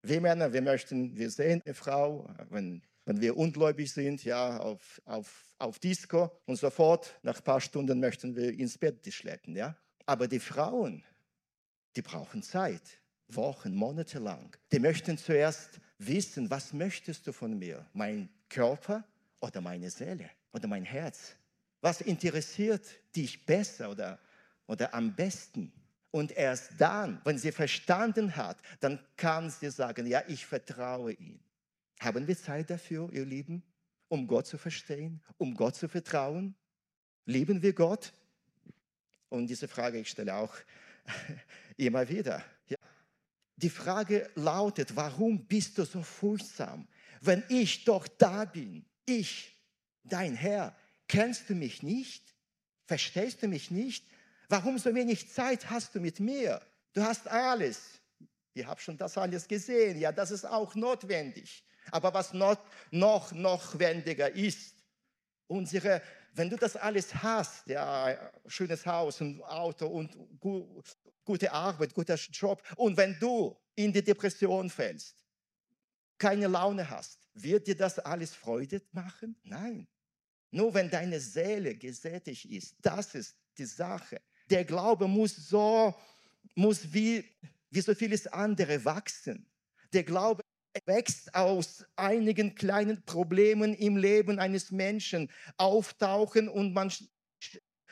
Wir 0.02 0.20
Männer, 0.20 0.52
wir 0.52 0.62
möchten, 0.62 1.16
wir 1.16 1.30
sehen 1.30 1.62
eine 1.64 1.74
Frau, 1.74 2.32
wenn, 2.50 2.82
wenn 3.04 3.20
wir 3.20 3.36
ungläubig 3.36 3.92
sind, 3.92 4.24
ja, 4.24 4.58
auf, 4.58 5.00
auf, 5.04 5.54
auf 5.58 5.78
Disco 5.78 6.30
und 6.46 6.56
sofort, 6.56 7.18
nach 7.22 7.36
ein 7.36 7.44
paar 7.44 7.60
Stunden 7.60 8.00
möchten 8.00 8.34
wir 8.34 8.52
ins 8.52 8.78
Bett 8.78 9.12
schleppen, 9.12 9.56
ja. 9.56 9.76
Aber 10.06 10.28
die 10.28 10.40
Frauen, 10.40 11.04
die 11.96 12.02
brauchen 12.02 12.42
Zeit, 12.42 12.82
Wochen, 13.28 13.74
Monate 13.74 14.18
lang. 14.18 14.56
Die 14.72 14.78
möchten 14.78 15.16
zuerst 15.18 15.80
wissen, 15.98 16.50
was 16.50 16.72
möchtest 16.72 17.26
du 17.26 17.32
von 17.32 17.58
mir? 17.58 17.86
Mein 17.92 18.28
Körper 18.48 19.04
oder 19.40 19.60
meine 19.60 19.90
Seele 19.90 20.30
oder 20.52 20.68
mein 20.68 20.84
Herz? 20.84 21.36
Was 21.80 22.00
interessiert 22.00 22.86
dich 23.14 23.44
besser 23.44 23.90
oder, 23.90 24.18
oder 24.66 24.92
am 24.94 25.14
besten? 25.14 25.72
Und 26.10 26.32
erst 26.32 26.70
dann, 26.78 27.20
wenn 27.24 27.38
sie 27.38 27.50
verstanden 27.50 28.36
hat, 28.36 28.58
dann 28.80 29.00
kann 29.16 29.50
sie 29.50 29.70
sagen, 29.70 30.06
ja, 30.06 30.22
ich 30.28 30.46
vertraue 30.46 31.12
ihm. 31.12 31.40
Haben 32.00 32.26
wir 32.26 32.36
Zeit 32.36 32.70
dafür, 32.70 33.10
ihr 33.12 33.24
Lieben, 33.24 33.62
um 34.08 34.26
Gott 34.26 34.46
zu 34.46 34.58
verstehen, 34.58 35.22
um 35.38 35.54
Gott 35.54 35.76
zu 35.76 35.88
vertrauen? 35.88 36.54
Lieben 37.26 37.62
wir 37.62 37.72
Gott? 37.72 38.12
Und 39.28 39.46
diese 39.46 39.68
Frage 39.68 39.98
ich 39.98 40.10
stelle 40.10 40.34
auch 40.34 40.54
immer 41.76 42.08
wieder. 42.08 42.44
Ja. 42.66 42.76
Die 43.56 43.70
Frage 43.70 44.30
lautet, 44.34 44.94
warum 44.96 45.46
bist 45.46 45.78
du 45.78 45.84
so 45.84 46.02
furchtsam, 46.02 46.86
wenn 47.20 47.42
ich 47.48 47.84
doch 47.84 48.06
da 48.06 48.44
bin? 48.44 48.84
Ich, 49.06 49.58
dein 50.02 50.34
Herr, 50.34 50.76
kennst 51.08 51.48
du 51.48 51.54
mich 51.54 51.82
nicht? 51.82 52.34
Verstehst 52.86 53.42
du 53.42 53.48
mich 53.48 53.70
nicht? 53.70 54.06
Warum 54.48 54.78
so 54.78 54.94
wenig 54.94 55.32
Zeit 55.32 55.70
hast 55.70 55.94
du 55.94 56.00
mit 56.00 56.20
mir? 56.20 56.60
Du 56.92 57.02
hast 57.02 57.26
alles. 57.28 58.00
Ich 58.52 58.64
habe 58.66 58.80
schon 58.80 58.96
das 58.96 59.16
alles 59.18 59.48
gesehen. 59.48 59.98
Ja, 59.98 60.12
das 60.12 60.30
ist 60.30 60.44
auch 60.44 60.74
notwendig. 60.74 61.64
Aber 61.90 62.12
was 62.14 62.32
noch, 62.32 62.58
noch 62.90 63.32
notwendiger 63.32 64.30
ist, 64.30 64.74
unsere, 65.46 66.02
wenn 66.32 66.50
du 66.50 66.56
das 66.56 66.76
alles 66.76 67.14
hast, 67.14 67.66
ja, 67.66 68.16
schönes 68.46 68.84
Haus 68.86 69.20
und 69.20 69.42
Auto 69.42 69.86
und 69.86 70.16
gu, 70.40 70.82
gute 71.24 71.52
Arbeit, 71.52 71.94
guter 71.94 72.16
Job, 72.16 72.62
und 72.76 72.96
wenn 72.96 73.18
du 73.18 73.56
in 73.74 73.92
die 73.92 74.02
Depression 74.02 74.70
fällst, 74.70 75.16
keine 76.18 76.46
Laune 76.46 76.88
hast, 76.88 77.18
wird 77.34 77.66
dir 77.66 77.76
das 77.76 77.98
alles 77.98 78.34
Freude 78.34 78.80
machen? 78.92 79.36
Nein. 79.42 79.86
Nur 80.50 80.72
wenn 80.72 80.88
deine 80.88 81.18
Seele 81.18 81.74
gesättigt 81.74 82.44
ist, 82.44 82.76
das 82.80 83.14
ist 83.14 83.34
die 83.58 83.64
Sache. 83.64 84.20
Der 84.48 84.64
Glaube 84.64 85.08
muss 85.08 85.34
so, 85.34 85.94
muss 86.54 86.92
wie, 86.92 87.24
wie 87.70 87.80
so 87.80 87.94
vieles 87.94 88.26
andere 88.28 88.84
wachsen. 88.84 89.46
Der 89.92 90.04
Glaube 90.04 90.43
wächst 90.86 91.34
aus 91.34 91.84
einigen 91.96 92.54
kleinen 92.54 93.04
Problemen 93.04 93.74
im 93.74 93.96
Leben 93.96 94.38
eines 94.38 94.70
Menschen, 94.70 95.30
auftauchen 95.56 96.48
und 96.48 96.72
man 96.72 96.92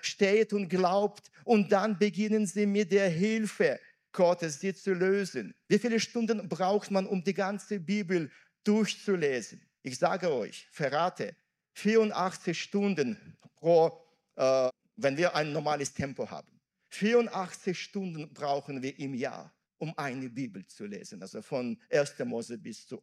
steht 0.00 0.52
und 0.52 0.68
glaubt 0.68 1.30
und 1.44 1.70
dann 1.72 1.98
beginnen 1.98 2.46
sie 2.46 2.66
mit 2.66 2.92
der 2.92 3.08
Hilfe 3.08 3.78
Gottes 4.12 4.60
sie 4.60 4.74
zu 4.74 4.92
lösen. 4.92 5.54
Wie 5.68 5.78
viele 5.78 5.98
Stunden 5.98 6.48
braucht 6.48 6.90
man, 6.90 7.06
um 7.06 7.24
die 7.24 7.34
ganze 7.34 7.80
Bibel 7.80 8.30
durchzulesen. 8.64 9.66
Ich 9.82 9.98
sage 9.98 10.32
euch, 10.32 10.68
verrate, 10.70 11.34
84 11.74 12.60
Stunden 12.60 13.36
pro, 13.56 14.06
äh, 14.36 14.68
wenn 14.96 15.16
wir 15.16 15.34
ein 15.34 15.52
normales 15.52 15.92
Tempo 15.94 16.30
haben. 16.30 16.60
84 16.90 17.78
Stunden 17.78 18.32
brauchen 18.32 18.82
wir 18.82 18.98
im 18.98 19.14
Jahr. 19.14 19.52
Um 19.82 19.98
eine 19.98 20.30
Bibel 20.30 20.64
zu 20.64 20.86
lesen, 20.86 21.20
also 21.22 21.42
von 21.42 21.76
1. 21.90 22.20
Mose 22.24 22.56
bis 22.56 22.86
zur 22.86 23.00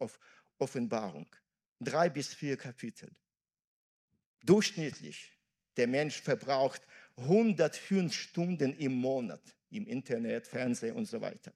Offenbarung. 0.57 1.27
Drei 1.81 2.09
bis 2.09 2.33
vier 2.33 2.55
Kapitel. 2.55 3.11
Durchschnittlich, 4.45 5.33
der 5.75 5.87
Mensch 5.87 6.21
verbraucht 6.21 6.81
105 7.17 8.13
Stunden 8.13 8.73
im 8.77 8.93
Monat 8.93 9.41
im 9.71 9.87
Internet, 9.87 10.47
Fernsehen 10.47 10.95
und 10.95 11.05
so 11.05 11.19
weiter. 11.19 11.51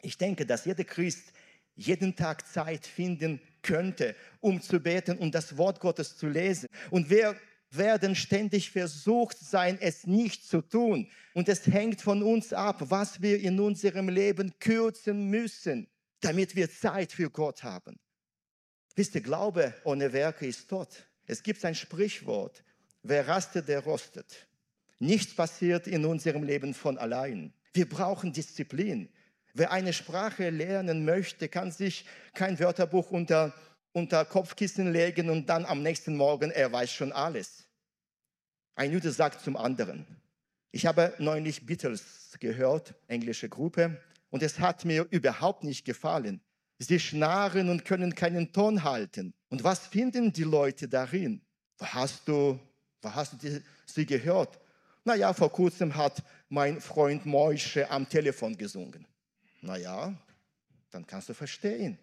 Ich 0.00 0.16
denke, 0.16 0.46
dass 0.46 0.64
jeder 0.64 0.84
Christ 0.84 1.34
jeden 1.74 2.16
Tag 2.16 2.48
Zeit 2.48 2.86
finden 2.86 3.42
könnte, 3.60 4.16
um 4.40 4.62
zu 4.62 4.80
beten 4.80 5.18
und 5.18 5.34
das 5.34 5.58
Wort 5.58 5.78
Gottes 5.78 6.16
zu 6.16 6.26
lesen. 6.26 6.68
Und 6.90 7.10
wir 7.10 7.36
werden 7.76 8.14
ständig 8.14 8.70
versucht 8.70 9.38
sein, 9.38 9.78
es 9.80 10.06
nicht 10.06 10.46
zu 10.46 10.60
tun. 10.60 11.08
Und 11.34 11.48
es 11.48 11.66
hängt 11.66 12.00
von 12.00 12.22
uns 12.22 12.52
ab, 12.52 12.76
was 12.90 13.20
wir 13.22 13.40
in 13.40 13.58
unserem 13.60 14.08
Leben 14.08 14.58
kürzen 14.58 15.30
müssen, 15.30 15.88
damit 16.20 16.56
wir 16.56 16.70
Zeit 16.70 17.12
für 17.12 17.30
Gott 17.30 17.62
haben. 17.62 17.98
Wisst 18.96 19.14
ihr, 19.14 19.20
Glaube 19.20 19.74
ohne 19.84 20.12
Werke 20.12 20.46
ist 20.46 20.68
tot. 20.68 20.88
Es 21.26 21.42
gibt 21.42 21.64
ein 21.64 21.74
Sprichwort, 21.74 22.62
wer 23.02 23.26
rastet, 23.26 23.68
der 23.68 23.80
rostet. 23.80 24.46
Nichts 24.98 25.34
passiert 25.34 25.86
in 25.86 26.04
unserem 26.04 26.44
Leben 26.44 26.74
von 26.74 26.98
allein. 26.98 27.52
Wir 27.72 27.88
brauchen 27.88 28.32
Disziplin. 28.32 29.08
Wer 29.52 29.72
eine 29.72 29.92
Sprache 29.92 30.50
lernen 30.50 31.04
möchte, 31.04 31.48
kann 31.48 31.70
sich 31.72 32.04
kein 32.34 32.58
Wörterbuch 32.58 33.10
unter, 33.10 33.52
unter 33.92 34.24
Kopfkissen 34.24 34.92
legen 34.92 35.30
und 35.30 35.48
dann 35.48 35.64
am 35.64 35.82
nächsten 35.82 36.16
Morgen, 36.16 36.50
er 36.50 36.72
weiß 36.72 36.92
schon 36.92 37.12
alles. 37.12 37.63
Ein 38.74 38.92
Jude 38.92 39.12
sagt 39.12 39.40
zum 39.40 39.56
anderen. 39.56 40.06
Ich 40.72 40.86
habe 40.86 41.14
neulich 41.18 41.64
Beatles 41.64 42.36
gehört, 42.40 42.94
englische 43.06 43.48
Gruppe, 43.48 44.00
und 44.30 44.42
es 44.42 44.58
hat 44.58 44.84
mir 44.84 45.06
überhaupt 45.10 45.62
nicht 45.62 45.84
gefallen. 45.84 46.40
Sie 46.78 46.98
schnarren 46.98 47.68
und 47.68 47.84
können 47.84 48.16
keinen 48.16 48.52
Ton 48.52 48.82
halten. 48.82 49.32
Und 49.48 49.62
was 49.62 49.86
finden 49.86 50.32
die 50.32 50.42
Leute 50.42 50.88
darin? 50.88 51.40
Wo 51.78 51.86
hast 51.86 52.26
du, 52.26 52.58
wo 53.00 53.14
hast 53.14 53.40
du 53.40 53.62
sie 53.86 54.06
gehört? 54.06 54.58
Naja, 55.04 55.32
vor 55.32 55.52
kurzem 55.52 55.94
hat 55.94 56.22
mein 56.48 56.80
Freund 56.80 57.24
Moische 57.24 57.88
am 57.90 58.08
Telefon 58.08 58.56
gesungen. 58.56 59.06
Naja, 59.60 60.12
dann 60.90 61.06
kannst 61.06 61.28
du 61.28 61.34
verstehen. 61.34 61.98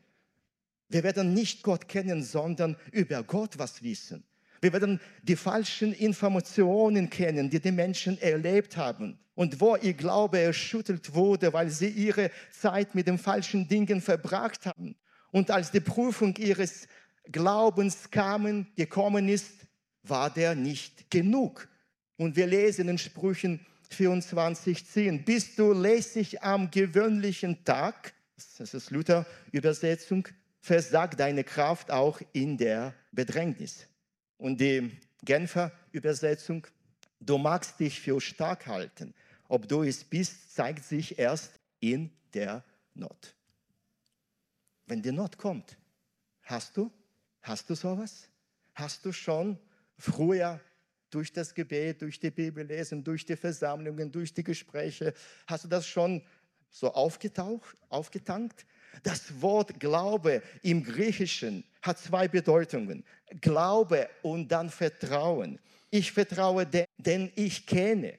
Wir 0.87 1.03
werden 1.03 1.33
nicht 1.33 1.63
Gott 1.63 1.87
kennen, 1.87 2.23
sondern 2.23 2.77
über 2.91 3.23
Gott 3.23 3.57
was 3.57 3.83
wissen. 3.83 4.23
Wir 4.61 4.71
werden 4.73 5.01
die 5.23 5.35
falschen 5.35 5.91
Informationen 5.91 7.09
kennen, 7.09 7.49
die 7.49 7.59
die 7.59 7.71
Menschen 7.71 8.21
erlebt 8.21 8.77
haben 8.77 9.19
und 9.33 9.59
wo 9.59 9.75
ihr 9.75 9.93
Glaube 9.93 10.39
erschüttelt 10.39 11.13
wurde, 11.15 11.51
weil 11.51 11.69
sie 11.69 11.89
ihre 11.89 12.29
Zeit 12.51 12.93
mit 12.93 13.07
den 13.07 13.17
falschen 13.17 13.67
Dingen 13.67 14.01
verbracht 14.01 14.67
haben. 14.67 14.95
Und 15.31 15.49
als 15.49 15.71
die 15.71 15.79
Prüfung 15.79 16.35
ihres 16.37 16.87
Glaubens 17.31 18.11
kamen, 18.11 18.67
gekommen 18.75 19.29
ist, 19.29 19.51
war 20.03 20.29
der 20.29 20.53
nicht 20.53 21.09
genug. 21.09 21.67
Und 22.17 22.35
wir 22.35 22.45
lesen 22.45 22.87
in 22.87 22.97
Sprüchen 22.97 23.65
24, 23.89 24.85
10, 24.85 25.25
bist 25.25 25.57
du 25.57 25.73
lässig 25.73 26.41
am 26.43 26.69
gewöhnlichen 26.69 27.63
Tag, 27.65 28.13
das 28.57 28.73
ist 28.73 28.91
Luther 28.91 29.25
Übersetzung, 29.51 30.27
versagt 30.59 31.19
deine 31.19 31.43
Kraft 31.43 31.89
auch 31.89 32.21
in 32.31 32.57
der 32.57 32.93
Bedrängnis. 33.11 33.87
Und 34.41 34.59
die 34.59 34.91
Genfer 35.23 35.71
Übersetzung, 35.91 36.65
du 37.19 37.37
magst 37.37 37.79
dich 37.79 38.01
für 38.01 38.19
stark 38.19 38.65
halten. 38.65 39.13
Ob 39.47 39.69
du 39.69 39.83
es 39.83 40.03
bist, 40.03 40.55
zeigt 40.55 40.83
sich 40.83 41.19
erst 41.19 41.59
in 41.79 42.09
der 42.33 42.63
Not. 42.95 43.35
Wenn 44.87 44.99
die 45.03 45.11
Not 45.11 45.37
kommt, 45.37 45.77
hast 46.41 46.75
du, 46.75 46.91
hast 47.43 47.69
du 47.69 47.75
sowas? 47.75 48.29
Hast 48.73 49.05
du 49.05 49.11
schon 49.11 49.59
früher 49.99 50.59
durch 51.11 51.31
das 51.31 51.53
Gebet, 51.53 52.01
durch 52.01 52.19
die 52.19 52.31
Bibellesen, 52.31 53.03
durch 53.03 53.23
die 53.23 53.35
Versammlungen, 53.35 54.11
durch 54.11 54.33
die 54.33 54.43
Gespräche, 54.43 55.13
hast 55.45 55.65
du 55.65 55.67
das 55.67 55.85
schon 55.85 56.19
so 56.71 56.91
aufgetaucht, 56.91 57.77
aufgetankt? 57.89 58.65
Das 59.03 59.39
Wort 59.39 59.79
Glaube 59.79 60.41
im 60.63 60.83
Griechischen 60.83 61.63
hat 61.81 61.99
zwei 61.99 62.27
Bedeutungen. 62.27 63.03
Glaube 63.41 64.09
und 64.21 64.49
dann 64.51 64.69
Vertrauen. 64.69 65.59
Ich 65.89 66.11
vertraue 66.11 66.65
den, 66.65 66.85
den 66.97 67.31
ich 67.35 67.65
kenne, 67.65 68.17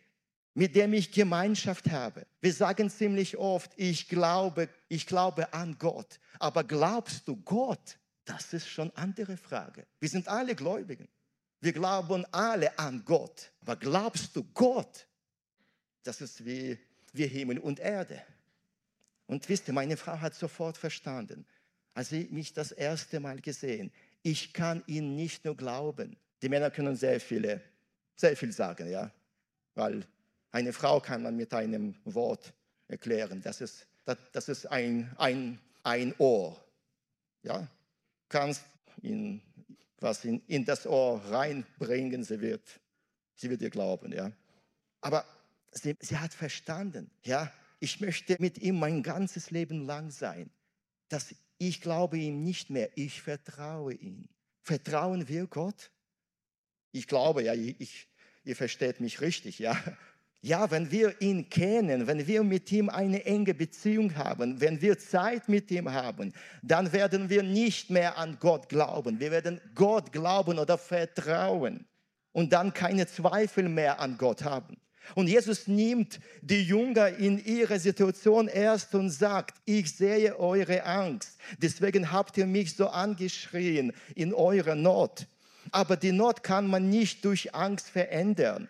mit 0.55 0.77
dem 0.77 0.93
ich 0.93 1.11
Gemeinschaft 1.11 1.91
habe. 1.91 2.27
Wir 2.41 2.53
sagen 2.53 2.91
ziemlich 2.91 3.37
oft, 3.37 3.73
ich 3.77 4.09
glaube, 4.09 4.69
ich 4.89 5.07
glaube 5.07 5.53
an 5.53 5.77
Gott. 5.79 6.21
Aber 6.39 6.65
glaubst 6.65 7.27
du 7.27 7.37
Gott? 7.37 7.99
Das 8.25 8.53
ist 8.53 8.69
schon 8.69 8.91
eine 8.91 8.99
andere 8.99 9.37
Frage. 9.37 9.87
Wir 9.99 10.09
sind 10.09 10.29
alle 10.29 10.55
Gläubigen. 10.55 11.09
Wir 11.61 11.73
glauben 11.73 12.27
alle 12.33 12.77
an 12.79 13.03
Gott. 13.05 13.53
Aber 13.61 13.77
glaubst 13.77 14.35
du 14.37 14.45
Gott? 14.53 15.07
Das 16.03 16.21
ist 16.21 16.45
wie, 16.45 16.79
wie 17.13 17.27
Himmel 17.27 17.59
und 17.59 17.81
Erde. 17.81 18.23
Und 19.27 19.49
wisst 19.49 19.69
ihr, 19.69 19.75
meine 19.75 19.97
Frau 19.97 20.21
hat 20.21 20.35
sofort 20.35 20.77
verstanden, 20.77 21.47
als 21.95 22.11
sie 22.11 22.29
mich 22.31 22.53
das 22.53 22.73
erste 22.73 23.21
Mal 23.21 23.41
gesehen, 23.41 23.93
ich 24.23 24.53
kann 24.53 24.83
ihn 24.87 25.15
nicht 25.15 25.45
nur 25.45 25.57
glauben. 25.57 26.17
Die 26.41 26.49
Männer 26.49 26.71
können 26.71 26.97
sehr 26.97 27.21
viele, 27.21 27.61
sehr 28.17 28.37
viel 28.37 28.53
sagen, 28.53 28.91
ja, 28.91 29.11
weil 29.75 30.07
eine 30.51 30.73
Frau 30.73 31.01
kann 31.01 31.23
man 31.23 31.37
mit 31.37 31.53
einem 31.55 31.95
Wort 32.05 32.53
erklären. 32.89 33.41
Das 33.43 33.61
ist, 33.61 33.87
das, 34.05 34.19
das 34.33 34.49
ist 34.49 34.67
ein, 34.67 35.11
ein, 35.17 35.59
ein 35.83 36.15
Ohr. 36.19 36.63
Ja, 37.43 37.67
kannst 38.29 38.65
in, 39.03 39.43
was 39.99 40.25
in, 40.25 40.41
in 40.47 40.65
das 40.65 40.87
Ohr 40.87 41.23
reinbringen, 41.31 42.23
sie 42.23 42.41
wird, 42.41 42.81
sie 43.35 43.51
wird 43.51 43.61
dir 43.61 43.71
glauben, 43.71 44.13
ja. 44.13 44.31
Aber 45.01 45.25
sie, 45.73 45.97
sie 46.01 46.19
hat 46.19 46.33
verstanden, 46.33 47.11
ja, 47.25 47.53
ich 47.81 48.01
möchte 48.01 48.37
mit 48.39 48.59
ihm 48.59 48.79
mein 48.79 49.03
ganzes 49.03 49.51
Leben 49.51 49.87
lang 49.87 50.11
sein. 50.11 50.51
Dass 51.09 51.35
ich 51.69 51.81
glaube 51.81 52.19
ihm 52.19 52.43
nicht 52.43 52.71
mehr, 52.71 52.91
ich 52.97 53.23
vertraue 53.23 53.95
ihm. 53.95 54.29
Vertrauen 54.63 55.29
wir 55.29 55.47
Gott? 55.47 55.93
Ich 56.91 57.07
glaube, 57.07 57.45
ja, 57.45 57.55
ich, 57.55 58.09
ihr 58.45 58.57
versteht 58.57 59.01
mich 59.01 59.21
richtig, 59.21 59.59
ja. 59.59 59.77
Ja, 60.45 60.73
wenn 60.73 60.91
wir 60.91 61.23
ihn 61.23 61.49
kennen, 61.49 62.09
wenn 62.09 62.27
wir 62.27 62.43
mit 62.43 62.73
ihm 62.73 62.89
eine 62.89 63.25
enge 63.25 63.55
Beziehung 63.55 64.17
haben, 64.17 64.61
wenn 64.61 64.81
wir 64.81 64.99
Zeit 64.99 65.49
mit 65.49 65.71
ihm 65.71 65.93
haben, 65.93 66.33
dann 66.63 66.93
werden 66.93 67.31
wir 67.31 67.45
nicht 67.45 67.91
mehr 67.91 68.19
an 68.19 68.39
Gott 68.41 68.69
glauben. 68.69 69.21
Wir 69.21 69.31
werden 69.31 69.61
Gott 69.77 70.11
glauben 70.11 70.59
oder 70.59 70.79
vertrauen 70.79 71.87
und 72.33 72.53
dann 72.53 72.75
keine 72.75 73.07
Zweifel 73.07 73.69
mehr 73.69 74.01
an 74.01 74.19
Gott 74.19 74.43
haben. 74.43 74.82
Und 75.15 75.29
Jesus 75.29 75.67
nimmt 75.67 76.21
die 76.41 76.63
Jünger 76.63 77.09
in 77.09 77.45
ihre 77.45 77.79
Situation 77.79 78.49
erst 78.49 78.95
und 78.95 79.11
sagt, 79.11 79.59
ich 79.65 79.95
sehe 79.95 80.39
eure 80.39 80.85
Angst. 80.85 81.39
Deswegen 81.59 82.13
habt 82.13 82.39
ihr 82.39 82.47
mich 82.47 82.77
so 82.77 82.89
angeschrien 82.89 83.93
in 84.15 84.33
eurer 84.33 84.75
Not. 84.75 85.27
Aber 85.71 85.97
die 85.97 86.13
Not 86.13 86.43
kann 86.43 86.67
man 86.67 86.91
nicht 86.91 87.25
durch 87.25 87.55
Angst 87.55 87.89
verändern. 87.89 88.69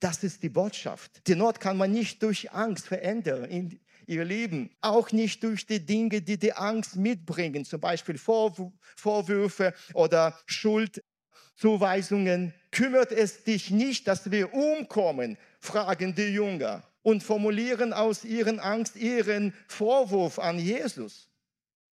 Das 0.00 0.22
ist 0.22 0.42
die 0.42 0.50
Botschaft. 0.50 1.26
Die 1.26 1.34
Not 1.34 1.60
kann 1.60 1.78
man 1.78 1.90
nicht 1.90 2.22
durch 2.22 2.52
Angst 2.52 2.86
verändern. 2.86 3.78
ihr 4.06 4.24
Lieben, 4.24 4.68
auch 4.82 5.12
nicht 5.12 5.42
durch 5.42 5.66
die 5.66 5.80
Dinge, 5.80 6.20
die 6.20 6.38
die 6.38 6.52
Angst 6.52 6.96
mitbringen, 6.96 7.64
zum 7.64 7.80
Beispiel 7.80 8.18
Vorwürfe 8.18 9.72
oder 9.94 10.38
Schuldzuweisungen. 10.44 12.52
Kümmert 12.70 13.12
es 13.12 13.44
dich 13.44 13.70
nicht, 13.70 14.06
dass 14.06 14.30
wir 14.30 14.52
umkommen, 14.52 15.38
fragen 15.64 16.14
die 16.14 16.22
Jünger 16.22 16.82
und 17.02 17.22
formulieren 17.22 17.92
aus 17.92 18.24
ihren 18.24 18.60
Angst 18.60 18.96
ihren 18.96 19.52
Vorwurf 19.66 20.38
an 20.38 20.58
Jesus. 20.58 21.28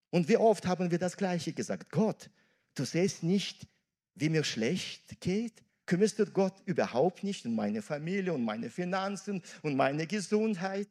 Und 0.10 0.28
wie 0.28 0.38
oft 0.38 0.66
haben 0.68 0.92
wir 0.92 1.00
das 1.00 1.16
Gleiche 1.18 1.54
gesagt? 1.54 1.90
Gott, 1.90 2.30
du 2.76 2.86
siehst 2.86 3.24
nicht, 3.24 3.68
wie 4.16 4.30
mir 4.30 4.44
schlecht 4.44 5.20
geht? 5.22 5.54
Kümmerst 5.86 6.20
du 6.20 6.26
Gott 6.26 6.54
überhaupt 6.66 7.24
nicht 7.24 7.46
um 7.46 7.56
meine 7.56 7.82
Familie 7.82 8.34
und 8.34 8.44
meine 8.44 8.70
Finanzen 8.70 9.42
und 9.62 9.76
meine 9.76 10.06
Gesundheit? 10.06 10.88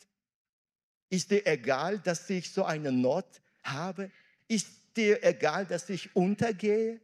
Ist 1.11 1.31
dir 1.31 1.47
egal, 1.47 1.99
dass 1.99 2.29
ich 2.31 2.51
so 2.51 2.65
eine 2.65 2.93
Not 2.93 3.27
habe? 3.63 4.11
Ist 4.49 4.69
dir 4.97 5.23
egal, 5.23 5.67
dass 5.67 5.89
ich 5.91 6.15
untergehe? 6.17 7.01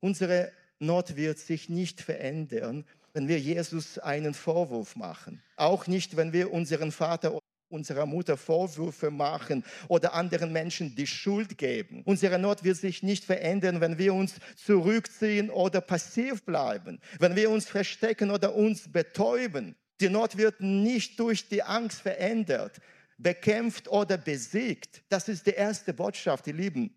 Unsere 0.00 0.52
Not 0.78 1.16
wird 1.16 1.38
sich 1.38 1.68
nicht 1.68 2.00
verändern, 2.02 2.84
wenn 3.16 3.28
wir 3.28 3.40
Jesus 3.40 3.98
einen 3.98 4.34
Vorwurf 4.34 4.94
machen. 4.94 5.42
Auch 5.56 5.86
nicht, 5.86 6.18
wenn 6.18 6.34
wir 6.34 6.52
unseren 6.52 6.92
Vater 6.92 7.38
unserer 7.70 8.04
Mutter 8.04 8.36
Vorwürfe 8.36 9.10
machen 9.10 9.64
oder 9.88 10.12
anderen 10.12 10.52
Menschen 10.52 10.94
die 10.94 11.06
Schuld 11.06 11.56
geben. 11.56 12.02
Unsere 12.04 12.38
Not 12.38 12.62
wird 12.62 12.76
sich 12.76 13.02
nicht 13.02 13.24
verändern, 13.24 13.80
wenn 13.80 13.96
wir 13.96 14.12
uns 14.12 14.34
zurückziehen 14.54 15.48
oder 15.48 15.80
passiv 15.80 16.44
bleiben, 16.44 17.00
wenn 17.18 17.34
wir 17.34 17.48
uns 17.48 17.64
verstecken 17.64 18.30
oder 18.30 18.54
uns 18.54 18.92
betäuben. 18.92 19.74
Die 20.00 20.10
Not 20.10 20.36
wird 20.36 20.60
nicht 20.60 21.18
durch 21.18 21.48
die 21.48 21.62
Angst 21.62 22.02
verändert. 22.02 22.80
bekämpft 23.16 23.88
oder 23.88 24.18
besiegt. 24.18 25.02
Das 25.08 25.26
ist 25.28 25.46
die 25.46 25.54
erste 25.54 25.94
Botschaft, 25.94 26.44
die 26.44 26.52
Lieben, 26.52 26.94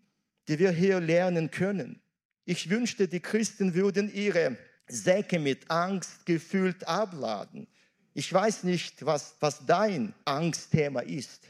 die 0.48 0.58
wir 0.58 0.70
hier 0.70 1.00
lernen 1.00 1.50
können. 1.50 2.02
Ich 2.44 2.68
wünschte, 2.68 3.08
die 3.08 3.20
Christen 3.20 3.72
würden 3.74 4.12
ihre 4.12 4.58
Säcke 4.90 5.38
mit 5.38 5.70
Angst 5.70 6.26
gefüllt 6.26 6.86
abladen. 6.86 7.66
Ich 8.14 8.32
weiß 8.32 8.64
nicht, 8.64 9.04
was, 9.04 9.36
was 9.40 9.64
dein 9.64 10.12
Angstthema 10.24 11.00
ist, 11.00 11.42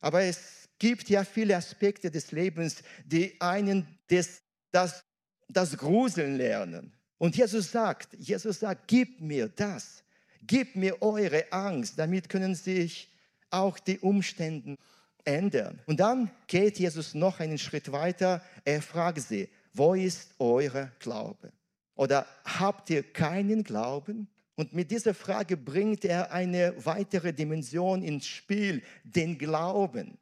aber 0.00 0.22
es 0.22 0.68
gibt 0.78 1.08
ja 1.08 1.24
viele 1.24 1.56
Aspekte 1.56 2.10
des 2.10 2.30
Lebens, 2.32 2.82
die 3.04 3.40
einen 3.40 3.86
das, 4.08 4.42
das, 4.70 5.04
das 5.48 5.76
Gruseln 5.76 6.36
lernen. 6.36 6.92
Und 7.18 7.36
Jesus 7.36 7.70
sagt, 7.70 8.14
Jesus 8.18 8.60
sagt, 8.60 8.86
gib 8.86 9.20
mir 9.20 9.48
das, 9.48 10.04
gib 10.42 10.76
mir 10.76 11.00
eure 11.00 11.50
Angst, 11.52 11.98
damit 11.98 12.28
können 12.28 12.54
sich 12.54 13.10
auch 13.50 13.78
die 13.78 13.98
Umstände 13.98 14.76
ändern. 15.24 15.80
Und 15.86 16.00
dann 16.00 16.30
geht 16.46 16.78
Jesus 16.78 17.14
noch 17.14 17.40
einen 17.40 17.58
Schritt 17.58 17.90
weiter. 17.90 18.42
Er 18.64 18.82
fragt 18.82 19.20
sie, 19.20 19.48
wo 19.72 19.94
ist 19.94 20.34
euer 20.38 20.90
Glaube? 20.98 21.52
Oder 21.94 22.26
habt 22.44 22.90
ihr 22.90 23.02
keinen 23.02 23.62
Glauben? 23.64 24.28
Und 24.56 24.72
mit 24.72 24.90
dieser 24.90 25.14
Frage 25.14 25.56
bringt 25.56 26.04
er 26.04 26.32
eine 26.32 26.74
weitere 26.84 27.32
Dimension 27.32 28.02
ins 28.02 28.26
Spiel, 28.26 28.82
den 29.02 29.36
Glauben. 29.38 30.16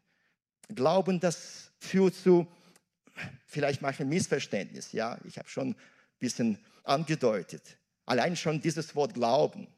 Glauben, 0.74 1.20
das 1.20 1.70
führt 1.78 2.14
zu 2.14 2.46
vielleicht 3.46 3.82
manchmal 3.82 4.08
Missverständnis. 4.08 4.92
Ja, 4.92 5.18
ich 5.24 5.38
habe 5.38 5.48
schon 5.48 5.70
ein 5.70 5.76
bisschen 6.18 6.58
angedeutet. 6.84 7.76
Allein 8.06 8.36
schon 8.36 8.60
dieses 8.60 8.94
Wort 8.94 9.14
Glauben. 9.14 9.68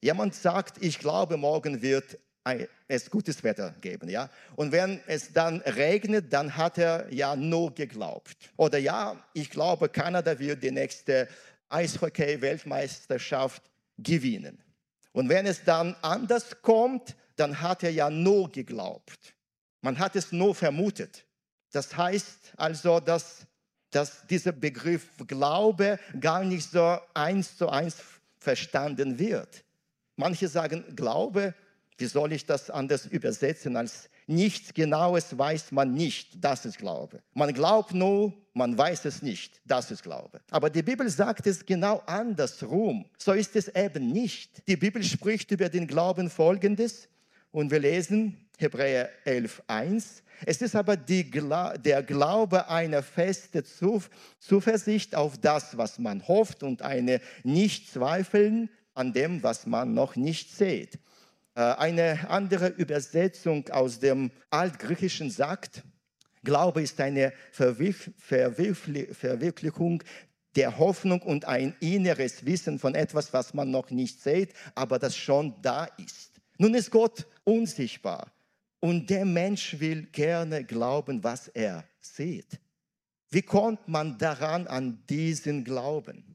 Jemand 0.00 0.34
sagt, 0.34 0.82
ich 0.82 0.98
glaube, 0.98 1.36
morgen 1.36 1.80
wird 1.80 2.18
es 2.88 3.10
gutes 3.10 3.42
Wetter 3.42 3.74
geben, 3.80 4.08
ja. 4.10 4.28
Und 4.56 4.70
wenn 4.72 5.00
es 5.06 5.32
dann 5.32 5.60
regnet, 5.62 6.32
dann 6.32 6.56
hat 6.56 6.78
er 6.78 7.12
ja 7.12 7.34
nur 7.36 7.74
geglaubt. 7.74 8.36
Oder 8.56 8.78
ja, 8.78 9.16
ich 9.32 9.50
glaube, 9.50 9.88
Kanada 9.88 10.38
wird 10.38 10.62
die 10.62 10.70
nächste 10.70 11.28
Eishockey-Weltmeisterschaft 11.70 13.62
gewinnen. 13.98 14.62
Und 15.12 15.28
wenn 15.28 15.46
es 15.46 15.64
dann 15.64 15.96
anders 16.02 16.60
kommt, 16.60 17.16
dann 17.36 17.60
hat 17.60 17.82
er 17.82 17.90
ja 17.90 18.10
nur 18.10 18.52
geglaubt. 18.52 19.34
Man 19.80 19.98
hat 19.98 20.16
es 20.16 20.32
nur 20.32 20.54
vermutet. 20.54 21.24
Das 21.72 21.96
heißt 21.96 22.52
also, 22.56 23.00
dass, 23.00 23.46
dass 23.90 24.26
dieser 24.26 24.52
Begriff 24.52 25.08
Glaube 25.26 25.98
gar 26.20 26.44
nicht 26.44 26.70
so 26.70 26.98
eins 27.14 27.56
zu 27.56 27.68
eins 27.68 27.96
verstanden 28.38 29.18
wird. 29.18 29.64
Manche 30.16 30.48
sagen, 30.48 30.84
Glaube 30.94 31.54
wie 31.98 32.06
soll 32.06 32.32
ich 32.32 32.46
das 32.46 32.70
anders 32.70 33.06
übersetzen 33.06 33.76
als 33.76 34.08
nichts 34.26 34.72
Genaues 34.72 35.36
weiß 35.36 35.72
man 35.72 35.92
nicht, 35.92 36.42
das 36.42 36.64
ist 36.64 36.78
Glaube. 36.78 37.22
Man 37.34 37.52
glaubt 37.52 37.92
nur, 37.92 38.32
man 38.54 38.76
weiß 38.76 39.04
es 39.04 39.22
nicht, 39.22 39.60
das 39.64 39.90
ist 39.90 40.02
Glaube. 40.02 40.40
Aber 40.50 40.70
die 40.70 40.82
Bibel 40.82 41.08
sagt 41.08 41.46
es 41.46 41.64
genau 41.64 42.02
andersrum. 42.06 43.04
So 43.18 43.32
ist 43.32 43.54
es 43.56 43.68
eben 43.68 44.12
nicht. 44.12 44.66
Die 44.66 44.76
Bibel 44.76 45.02
spricht 45.02 45.50
über 45.50 45.68
den 45.68 45.86
Glauben 45.86 46.30
folgendes 46.30 47.08
und 47.50 47.70
wir 47.70 47.80
lesen 47.80 48.48
Hebräer 48.58 49.10
11.1. 49.26 50.22
Es 50.46 50.62
ist 50.62 50.74
aber 50.74 50.96
die, 50.96 51.30
der 51.30 52.02
Glaube 52.02 52.68
einer 52.68 53.02
festen 53.02 53.64
Zuversicht 54.38 55.14
auf 55.14 55.38
das, 55.38 55.76
was 55.76 55.98
man 55.98 56.26
hofft 56.26 56.62
und 56.62 56.82
eine 56.82 57.20
Nicht-Zweifeln 57.42 58.68
an 58.94 59.12
dem, 59.12 59.42
was 59.42 59.66
man 59.66 59.94
noch 59.94 60.16
nicht 60.16 60.54
sieht. 60.54 60.98
Äh, 61.54 61.60
eine 61.60 62.30
andere 62.30 62.68
Übersetzung 62.68 63.68
aus 63.68 64.00
dem 64.00 64.30
Altgriechischen 64.50 65.30
sagt, 65.30 65.84
Glaube 66.42 66.82
ist 66.82 67.00
eine 67.00 67.32
Verwirklichung 67.52 70.02
der 70.56 70.78
Hoffnung 70.78 71.22
und 71.22 71.46
ein 71.46 71.74
inneres 71.80 72.44
Wissen 72.44 72.78
von 72.78 72.94
etwas, 72.94 73.32
was 73.32 73.54
man 73.54 73.70
noch 73.70 73.90
nicht 73.90 74.22
sieht, 74.22 74.52
aber 74.74 74.98
das 74.98 75.16
schon 75.16 75.54
da 75.62 75.86
ist. 75.96 76.32
Nun 76.58 76.74
ist 76.74 76.90
Gott 76.90 77.26
unsichtbar 77.44 78.30
und 78.80 79.08
der 79.08 79.24
Mensch 79.24 79.80
will 79.80 80.02
gerne 80.12 80.64
glauben, 80.64 81.24
was 81.24 81.48
er 81.48 81.84
sieht. 82.00 82.60
Wie 83.30 83.42
kommt 83.42 83.88
man 83.88 84.18
daran 84.18 84.66
an 84.66 85.02
diesen 85.08 85.64
Glauben? 85.64 86.33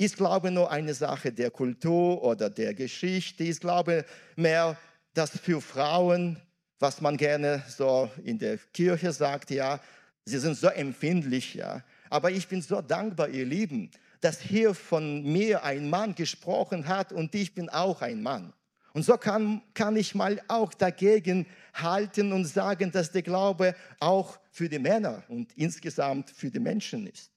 Ich 0.00 0.14
glaube 0.14 0.52
nur 0.52 0.70
eine 0.70 0.94
Sache 0.94 1.32
der 1.32 1.50
Kultur 1.50 2.22
oder 2.22 2.48
der 2.48 2.72
Geschichte. 2.72 3.42
Ich 3.42 3.58
glaube 3.58 4.04
mehr, 4.36 4.76
dass 5.12 5.30
für 5.36 5.60
Frauen, 5.60 6.40
was 6.78 7.00
man 7.00 7.16
gerne 7.16 7.64
so 7.66 8.08
in 8.22 8.38
der 8.38 8.58
Kirche 8.72 9.12
sagt, 9.12 9.50
ja, 9.50 9.80
sie 10.24 10.38
sind 10.38 10.56
so 10.56 10.68
empfindlich, 10.68 11.54
ja. 11.54 11.82
Aber 12.10 12.30
ich 12.30 12.46
bin 12.46 12.62
so 12.62 12.80
dankbar, 12.80 13.28
ihr 13.28 13.44
Lieben, 13.44 13.90
dass 14.20 14.40
hier 14.40 14.72
von 14.72 15.24
mir 15.24 15.64
ein 15.64 15.90
Mann 15.90 16.14
gesprochen 16.14 16.86
hat 16.86 17.12
und 17.12 17.34
ich 17.34 17.52
bin 17.52 17.68
auch 17.68 18.00
ein 18.00 18.22
Mann. 18.22 18.52
Und 18.92 19.02
so 19.02 19.16
kann, 19.16 19.62
kann 19.74 19.96
ich 19.96 20.14
mal 20.14 20.40
auch 20.46 20.74
dagegen 20.74 21.44
halten 21.74 22.32
und 22.32 22.44
sagen, 22.44 22.92
dass 22.92 23.10
der 23.10 23.22
Glaube 23.22 23.74
auch 23.98 24.38
für 24.52 24.68
die 24.68 24.78
Männer 24.78 25.24
und 25.26 25.52
insgesamt 25.56 26.30
für 26.30 26.52
die 26.52 26.60
Menschen 26.60 27.08
ist. 27.08 27.32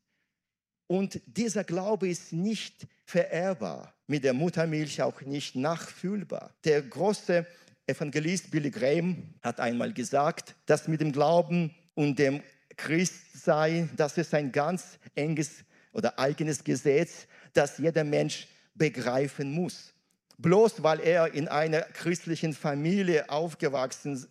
Und 0.91 1.21
dieser 1.25 1.63
Glaube 1.63 2.10
ist 2.10 2.34
nicht 2.34 2.86
verehrbar, 3.06 3.93
mit 4.08 4.25
der 4.25 4.34
Muttermilch 4.34 5.01
auch 5.01 5.21
nicht 5.21 5.56
nachfühlbar. 5.56 6.54
Der 6.65 6.82
große 6.82 7.47
Evangelist 7.88 8.51
Billy 8.51 8.69
Graham 8.69 9.36
hat 9.41 9.62
einmal 9.62 9.93
gesagt, 9.93 10.54
dass 10.65 10.89
mit 10.89 10.99
dem 10.99 11.13
Glauben 11.13 11.73
und 11.93 12.19
dem 12.19 12.43
Christsein, 12.75 13.89
das 13.95 14.17
ist 14.17 14.34
ein 14.34 14.51
ganz 14.51 14.99
enges 15.15 15.63
oder 15.93 16.19
eigenes 16.19 16.62
Gesetz, 16.62 17.25
das 17.54 17.77
jeder 17.77 18.04
Mensch 18.04 18.49
begreifen 18.75 19.49
muss. 19.49 19.93
Bloß 20.39 20.84
weil 20.84 20.99
er 20.99 21.34
in 21.34 21.47
einer 21.47 21.84
christlichen 21.84 22.51
Familie 22.51 23.30
aufgewachsen 23.30 24.27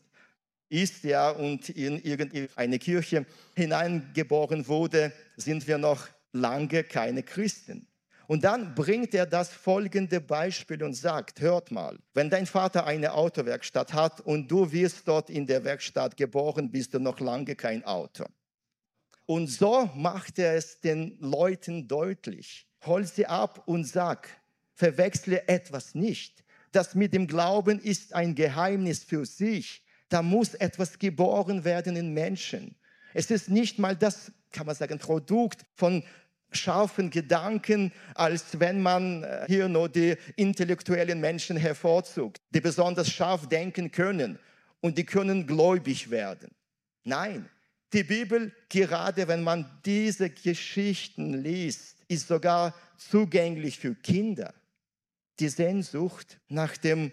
ist 0.68 1.04
ja, 1.04 1.30
und 1.30 1.70
in 1.70 2.02
irgendeine 2.02 2.78
Kirche 2.78 3.24
hineingeboren 3.56 4.68
wurde, 4.68 5.10
sind 5.38 5.66
wir 5.66 5.78
noch 5.78 6.06
lange 6.32 6.84
keine 6.84 7.22
Christen. 7.22 7.86
Und 8.26 8.44
dann 8.44 8.76
bringt 8.76 9.12
er 9.12 9.26
das 9.26 9.48
folgende 9.48 10.20
Beispiel 10.20 10.84
und 10.84 10.94
sagt, 10.94 11.40
hört 11.40 11.72
mal, 11.72 11.98
wenn 12.14 12.30
dein 12.30 12.46
Vater 12.46 12.86
eine 12.86 13.12
Autowerkstatt 13.12 13.92
hat 13.92 14.20
und 14.20 14.48
du 14.48 14.70
wirst 14.70 15.08
dort 15.08 15.30
in 15.30 15.46
der 15.46 15.64
Werkstatt 15.64 16.16
geboren, 16.16 16.70
bist 16.70 16.94
du 16.94 17.00
noch 17.00 17.18
lange 17.18 17.56
kein 17.56 17.84
Auto. 17.84 18.24
Und 19.26 19.48
so 19.48 19.90
macht 19.96 20.38
er 20.38 20.54
es 20.54 20.80
den 20.80 21.16
Leuten 21.20 21.88
deutlich. 21.88 22.68
Hol 22.86 23.04
sie 23.04 23.26
ab 23.26 23.62
und 23.66 23.84
sag, 23.84 24.28
verwechsle 24.74 25.48
etwas 25.48 25.94
nicht. 25.94 26.44
Das 26.72 26.94
mit 26.94 27.12
dem 27.12 27.26
Glauben 27.26 27.80
ist 27.80 28.14
ein 28.14 28.34
Geheimnis 28.34 29.02
für 29.02 29.26
sich. 29.26 29.82
Da 30.08 30.22
muss 30.22 30.54
etwas 30.54 30.98
geboren 30.98 31.64
werden 31.64 31.96
in 31.96 32.14
Menschen. 32.14 32.76
Es 33.12 33.30
ist 33.30 33.50
nicht 33.50 33.78
mal 33.78 33.96
das, 33.96 34.32
kann 34.52 34.66
man 34.66 34.74
sagen, 34.74 34.98
Produkt 34.98 35.64
von 35.74 36.04
scharfen 36.52 37.10
Gedanken, 37.10 37.92
als 38.14 38.58
wenn 38.58 38.82
man 38.82 39.22
äh, 39.22 39.44
hier 39.46 39.68
nur 39.68 39.88
die 39.88 40.16
intellektuellen 40.36 41.20
Menschen 41.20 41.56
hervorzugt, 41.56 42.38
die 42.50 42.60
besonders 42.60 43.10
scharf 43.10 43.48
denken 43.48 43.90
können 43.90 44.38
und 44.80 44.98
die 44.98 45.04
können 45.04 45.46
gläubig 45.46 46.10
werden. 46.10 46.50
Nein, 47.04 47.48
die 47.92 48.04
Bibel, 48.04 48.52
gerade 48.68 49.26
wenn 49.26 49.42
man 49.42 49.80
diese 49.84 50.30
Geschichten 50.30 51.34
liest, 51.34 51.96
ist 52.08 52.28
sogar 52.28 52.74
zugänglich 52.96 53.78
für 53.78 53.94
Kinder. 53.94 54.54
Die 55.40 55.48
Sehnsucht 55.48 56.38
nach 56.48 56.76
dem 56.76 57.10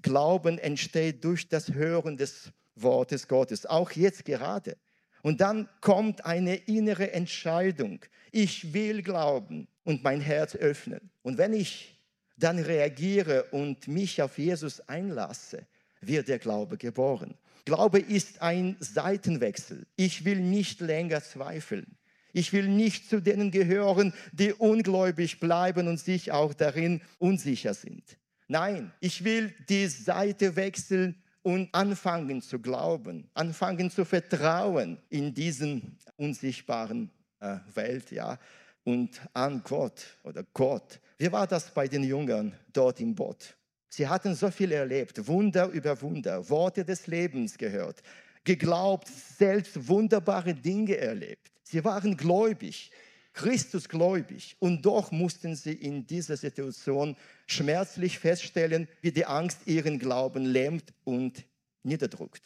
Glauben 0.00 0.58
entsteht 0.58 1.24
durch 1.24 1.48
das 1.48 1.72
Hören 1.72 2.16
des 2.16 2.52
Wortes 2.76 3.28
Gottes, 3.28 3.66
auch 3.66 3.90
jetzt 3.92 4.24
gerade. 4.24 4.76
Und 5.24 5.40
dann 5.40 5.70
kommt 5.80 6.26
eine 6.26 6.54
innere 6.54 7.12
Entscheidung. 7.12 8.00
Ich 8.30 8.74
will 8.74 9.02
glauben 9.02 9.68
und 9.82 10.04
mein 10.04 10.20
Herz 10.20 10.54
öffnen. 10.54 11.10
Und 11.22 11.38
wenn 11.38 11.54
ich 11.54 11.98
dann 12.36 12.58
reagiere 12.58 13.44
und 13.44 13.88
mich 13.88 14.20
auf 14.20 14.36
Jesus 14.36 14.86
einlasse, 14.86 15.66
wird 16.02 16.28
der 16.28 16.38
Glaube 16.38 16.76
geboren. 16.76 17.38
Glaube 17.64 18.00
ist 18.00 18.42
ein 18.42 18.76
Seitenwechsel. 18.80 19.86
Ich 19.96 20.26
will 20.26 20.40
nicht 20.40 20.82
länger 20.82 21.22
zweifeln. 21.22 21.96
Ich 22.34 22.52
will 22.52 22.68
nicht 22.68 23.08
zu 23.08 23.20
denen 23.20 23.50
gehören, 23.50 24.12
die 24.32 24.52
ungläubig 24.52 25.40
bleiben 25.40 25.88
und 25.88 25.98
sich 25.98 26.32
auch 26.32 26.52
darin 26.52 27.00
unsicher 27.18 27.72
sind. 27.72 28.18
Nein, 28.46 28.92
ich 29.00 29.24
will 29.24 29.54
die 29.70 29.86
Seite 29.86 30.54
wechseln 30.54 31.23
und 31.44 31.68
anfangen 31.74 32.40
zu 32.40 32.58
glauben, 32.58 33.28
anfangen 33.34 33.90
zu 33.90 34.04
vertrauen 34.04 34.98
in 35.10 35.32
diesen 35.32 35.98
unsichtbaren 36.16 37.10
äh, 37.38 37.58
Welt, 37.74 38.10
ja, 38.10 38.38
und 38.82 39.20
an 39.34 39.62
Gott 39.62 40.18
oder 40.22 40.42
Gott. 40.54 40.98
Wie 41.18 41.30
war 41.30 41.46
das 41.46 41.70
bei 41.70 41.86
den 41.86 42.02
Jüngern 42.02 42.54
dort 42.72 42.98
im 43.00 43.14
Boot? 43.14 43.56
Sie 43.90 44.08
hatten 44.08 44.34
so 44.34 44.50
viel 44.50 44.72
erlebt, 44.72 45.26
Wunder 45.28 45.68
über 45.68 46.00
Wunder, 46.00 46.48
Worte 46.48 46.82
des 46.82 47.06
Lebens 47.06 47.58
gehört, 47.58 48.02
geglaubt, 48.42 49.08
selbst 49.08 49.86
wunderbare 49.86 50.54
Dinge 50.54 50.96
erlebt. 50.96 51.52
Sie 51.62 51.84
waren 51.84 52.16
gläubig, 52.16 52.90
Christus 53.34 53.88
gläubig. 53.88 54.56
Und 54.60 54.86
doch 54.86 55.10
mussten 55.10 55.54
sie 55.56 55.74
in 55.74 56.06
dieser 56.06 56.36
Situation 56.36 57.16
schmerzlich 57.46 58.18
feststellen, 58.18 58.88
wie 59.02 59.12
die 59.12 59.26
Angst 59.26 59.66
ihren 59.66 59.98
Glauben 59.98 60.46
lähmt 60.46 60.94
und 61.04 61.44
niederdrückt. 61.82 62.42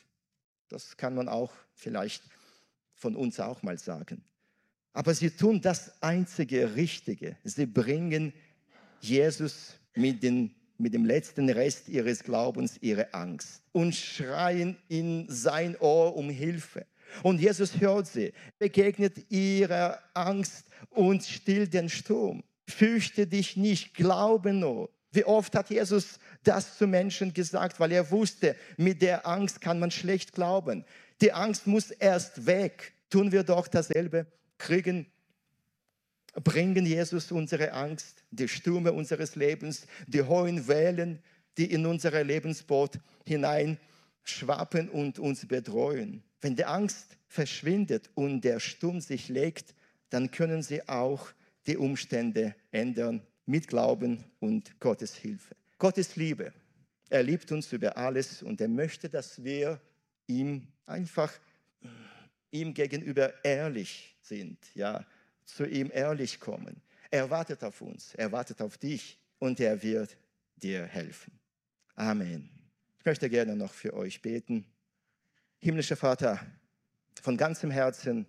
Das 0.68 0.96
kann 0.96 1.14
man 1.14 1.28
auch 1.28 1.52
vielleicht 1.74 2.22
von 2.94 3.14
uns 3.14 3.38
auch 3.38 3.62
mal 3.62 3.78
sagen. 3.78 4.24
Aber 4.92 5.14
sie 5.14 5.30
tun 5.30 5.60
das 5.60 6.02
einzige 6.02 6.74
Richtige. 6.74 7.36
Sie 7.44 7.66
bringen 7.66 8.32
Jesus 9.00 9.74
mit, 9.94 10.22
den, 10.22 10.54
mit 10.78 10.94
dem 10.94 11.04
letzten 11.04 11.48
Rest 11.50 11.88
ihres 11.88 12.24
Glaubens 12.24 12.78
ihre 12.80 13.14
Angst 13.14 13.62
und 13.72 13.94
schreien 13.94 14.76
in 14.88 15.26
sein 15.28 15.76
Ohr 15.76 16.16
um 16.16 16.30
Hilfe. 16.30 16.86
Und 17.22 17.40
Jesus 17.40 17.80
hört 17.80 18.06
sie, 18.06 18.32
begegnet 18.58 19.30
ihrer 19.30 19.98
Angst 20.14 20.66
und 20.90 21.24
stillt 21.24 21.74
den 21.74 21.88
Sturm. 21.88 22.42
Fürchte 22.66 23.26
dich 23.26 23.56
nicht, 23.56 23.94
glaube 23.94 24.52
nur. 24.52 24.90
Wie 25.10 25.24
oft 25.24 25.54
hat 25.54 25.70
Jesus 25.70 26.18
das 26.44 26.76
zu 26.76 26.86
Menschen 26.86 27.32
gesagt, 27.32 27.80
weil 27.80 27.92
er 27.92 28.10
wusste, 28.10 28.56
mit 28.76 29.00
der 29.00 29.26
Angst 29.26 29.60
kann 29.60 29.78
man 29.78 29.90
schlecht 29.90 30.32
glauben. 30.32 30.84
Die 31.20 31.32
Angst 31.32 31.66
muss 31.66 31.90
erst 31.90 32.46
weg. 32.46 32.92
Tun 33.10 33.32
wir 33.32 33.42
doch 33.42 33.68
dasselbe, 33.68 34.26
kriegen, 34.58 35.06
bringen 36.34 36.84
Jesus 36.84 37.32
unsere 37.32 37.72
Angst, 37.72 38.22
die 38.30 38.48
Stürme 38.48 38.92
unseres 38.92 39.34
Lebens, 39.34 39.86
die 40.06 40.22
hohen 40.22 40.68
Wellen, 40.68 41.22
die 41.56 41.72
in 41.72 41.86
unser 41.86 42.22
Lebensboot 42.22 42.98
hinein 43.26 43.78
schwappen 44.30 44.88
und 44.88 45.18
uns 45.18 45.46
bedrohen. 45.46 46.22
Wenn 46.40 46.56
die 46.56 46.64
Angst 46.64 47.16
verschwindet 47.26 48.10
und 48.14 48.42
der 48.42 48.60
Sturm 48.60 49.00
sich 49.00 49.28
legt, 49.28 49.74
dann 50.10 50.30
können 50.30 50.62
sie 50.62 50.88
auch 50.88 51.28
die 51.66 51.76
Umstände 51.76 52.54
ändern 52.70 53.22
mit 53.46 53.68
Glauben 53.68 54.24
und 54.40 54.78
Gottes 54.80 55.14
Hilfe. 55.14 55.56
Gottes 55.78 56.16
Liebe. 56.16 56.52
Er 57.10 57.22
liebt 57.22 57.50
uns 57.52 57.72
über 57.72 57.96
alles 57.96 58.42
und 58.42 58.60
er 58.60 58.68
möchte, 58.68 59.08
dass 59.08 59.42
wir 59.42 59.80
ihm 60.26 60.66
einfach 60.86 61.32
ihm 62.50 62.74
gegenüber 62.74 63.32
ehrlich 63.44 64.16
sind, 64.22 64.58
ja, 64.74 65.04
zu 65.44 65.64
ihm 65.66 65.90
ehrlich 65.92 66.40
kommen. 66.40 66.80
Er 67.10 67.30
wartet 67.30 67.64
auf 67.64 67.80
uns, 67.80 68.14
er 68.14 68.30
wartet 68.32 68.60
auf 68.60 68.76
dich 68.78 69.18
und 69.38 69.60
er 69.60 69.82
wird 69.82 70.16
dir 70.56 70.84
helfen. 70.84 71.32
Amen. 71.94 72.57
Ich 72.98 73.04
möchte 73.04 73.30
gerne 73.30 73.54
noch 73.54 73.72
für 73.72 73.94
euch 73.94 74.20
beten. 74.20 74.66
Himmlischer 75.60 75.96
Vater, 75.96 76.44
von 77.22 77.36
ganzem 77.36 77.70
Herzen, 77.70 78.26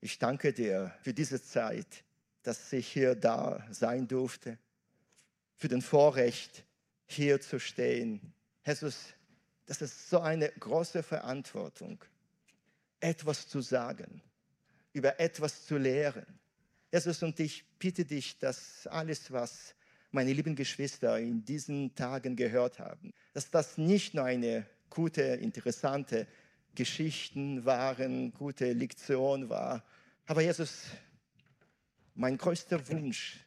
ich 0.00 0.18
danke 0.18 0.52
dir 0.52 0.92
für 1.02 1.14
diese 1.14 1.40
Zeit, 1.40 2.02
dass 2.42 2.72
ich 2.72 2.88
hier 2.88 3.14
da 3.14 3.64
sein 3.70 4.08
durfte, 4.08 4.58
für 5.56 5.68
den 5.68 5.82
Vorrecht, 5.82 6.64
hier 7.06 7.40
zu 7.40 7.60
stehen. 7.60 8.32
Jesus, 8.66 9.14
das 9.66 9.82
ist 9.82 10.08
so 10.08 10.20
eine 10.20 10.48
große 10.50 11.02
Verantwortung, 11.02 12.02
etwas 13.00 13.48
zu 13.48 13.60
sagen, 13.60 14.22
über 14.92 15.20
etwas 15.20 15.66
zu 15.66 15.76
lehren. 15.76 16.26
Jesus, 16.90 17.22
und 17.22 17.38
ich 17.38 17.64
bitte 17.78 18.04
dich, 18.04 18.38
dass 18.38 18.86
alles, 18.86 19.30
was 19.30 19.74
meine 20.12 20.32
lieben 20.32 20.54
Geschwister 20.54 21.18
in 21.18 21.44
diesen 21.44 21.94
Tagen 21.94 22.36
gehört 22.36 22.78
haben, 22.78 23.12
dass 23.32 23.50
das 23.50 23.78
nicht 23.78 24.14
nur 24.14 24.24
eine 24.24 24.66
gute, 24.90 25.22
interessante 25.22 26.26
Geschichten 26.74 27.64
waren, 27.64 28.32
gute 28.32 28.72
Lektion 28.72 29.48
war. 29.48 29.84
Aber 30.26 30.42
Jesus, 30.42 30.84
mein 32.14 32.36
größter 32.36 32.86
Wunsch, 32.88 33.38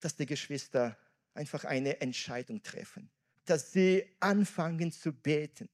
dass 0.00 0.16
die 0.16 0.26
Geschwister 0.26 0.96
einfach 1.34 1.64
eine 1.64 2.00
Entscheidung 2.00 2.62
treffen, 2.62 3.10
dass 3.44 3.72
sie 3.72 4.04
anfangen 4.20 4.92
zu 4.92 5.12
beten, 5.12 5.68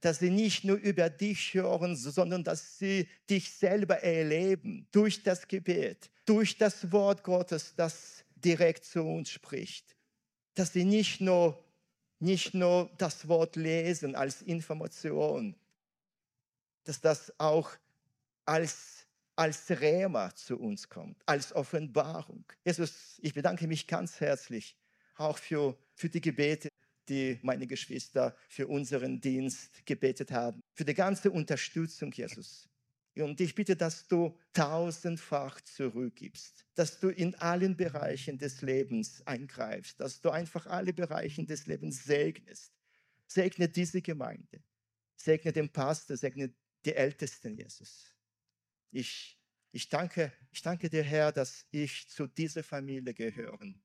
dass 0.00 0.20
sie 0.20 0.30
nicht 0.30 0.64
nur 0.64 0.76
über 0.76 1.10
dich 1.10 1.54
hören, 1.54 1.96
sondern 1.96 2.44
dass 2.44 2.78
sie 2.78 3.08
dich 3.28 3.52
selber 3.52 4.02
erleben 4.02 4.86
durch 4.92 5.22
das 5.22 5.46
Gebet, 5.46 6.10
durch 6.24 6.56
das 6.56 6.90
Wort 6.92 7.22
Gottes, 7.24 7.74
das 7.74 8.24
direkt 8.44 8.84
zu 8.84 9.02
uns 9.02 9.30
spricht. 9.30 9.96
Dass 10.54 10.72
sie 10.72 10.84
nicht 10.84 11.20
nur, 11.20 11.62
nicht 12.18 12.54
nur 12.54 12.90
das 12.98 13.28
Wort 13.28 13.56
lesen 13.56 14.14
als 14.14 14.42
Information, 14.42 15.56
dass 16.84 17.00
das 17.00 17.32
auch 17.38 17.70
als, 18.44 19.06
als 19.36 19.70
Rema 19.70 20.34
zu 20.34 20.58
uns 20.58 20.88
kommt, 20.88 21.22
als 21.26 21.52
Offenbarung. 21.54 22.44
Jesus, 22.64 23.18
ich 23.22 23.34
bedanke 23.34 23.66
mich 23.66 23.86
ganz 23.86 24.20
herzlich 24.20 24.76
auch 25.16 25.38
für, 25.38 25.76
für 25.94 26.08
die 26.08 26.20
Gebete, 26.20 26.68
die 27.08 27.38
meine 27.42 27.66
Geschwister 27.66 28.34
für 28.48 28.66
unseren 28.66 29.20
Dienst 29.20 29.84
gebetet 29.84 30.30
haben, 30.30 30.62
für 30.72 30.84
die 30.84 30.94
ganze 30.94 31.30
Unterstützung, 31.30 32.12
Jesus. 32.12 32.69
Und 33.16 33.40
ich 33.40 33.54
bitte, 33.54 33.76
dass 33.76 34.06
du 34.06 34.38
tausendfach 34.52 35.60
zurückgibst, 35.62 36.64
dass 36.74 37.00
du 37.00 37.08
in 37.08 37.34
allen 37.36 37.76
Bereichen 37.76 38.38
des 38.38 38.62
Lebens 38.62 39.26
eingreifst, 39.26 39.98
dass 39.98 40.20
du 40.20 40.30
einfach 40.30 40.66
alle 40.66 40.92
Bereiche 40.92 41.44
des 41.44 41.66
Lebens 41.66 42.04
segnest. 42.04 42.72
Segne 43.26 43.68
diese 43.68 44.00
Gemeinde, 44.00 44.62
segne 45.16 45.52
den 45.52 45.68
Pastor, 45.68 46.16
segne 46.16 46.52
die 46.84 46.94
Ältesten, 46.94 47.56
Jesus. 47.56 48.14
Ich, 48.90 49.38
ich, 49.72 49.88
danke, 49.88 50.32
ich 50.50 50.62
danke 50.62 50.88
dir, 50.88 51.02
Herr, 51.02 51.32
dass 51.32 51.66
ich 51.70 52.08
zu 52.08 52.26
dieser 52.26 52.62
Familie 52.62 53.12
gehören, 53.12 53.82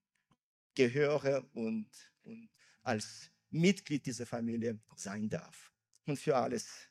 gehöre 0.73 1.47
und, 1.53 1.89
und 2.23 2.49
als 2.81 3.31
Mitglied 3.49 4.05
dieser 4.05 4.25
Familie 4.25 4.79
sein 4.95 5.29
darf. 5.29 5.71
Und 6.05 6.19
für 6.19 6.35
alles 6.35 6.89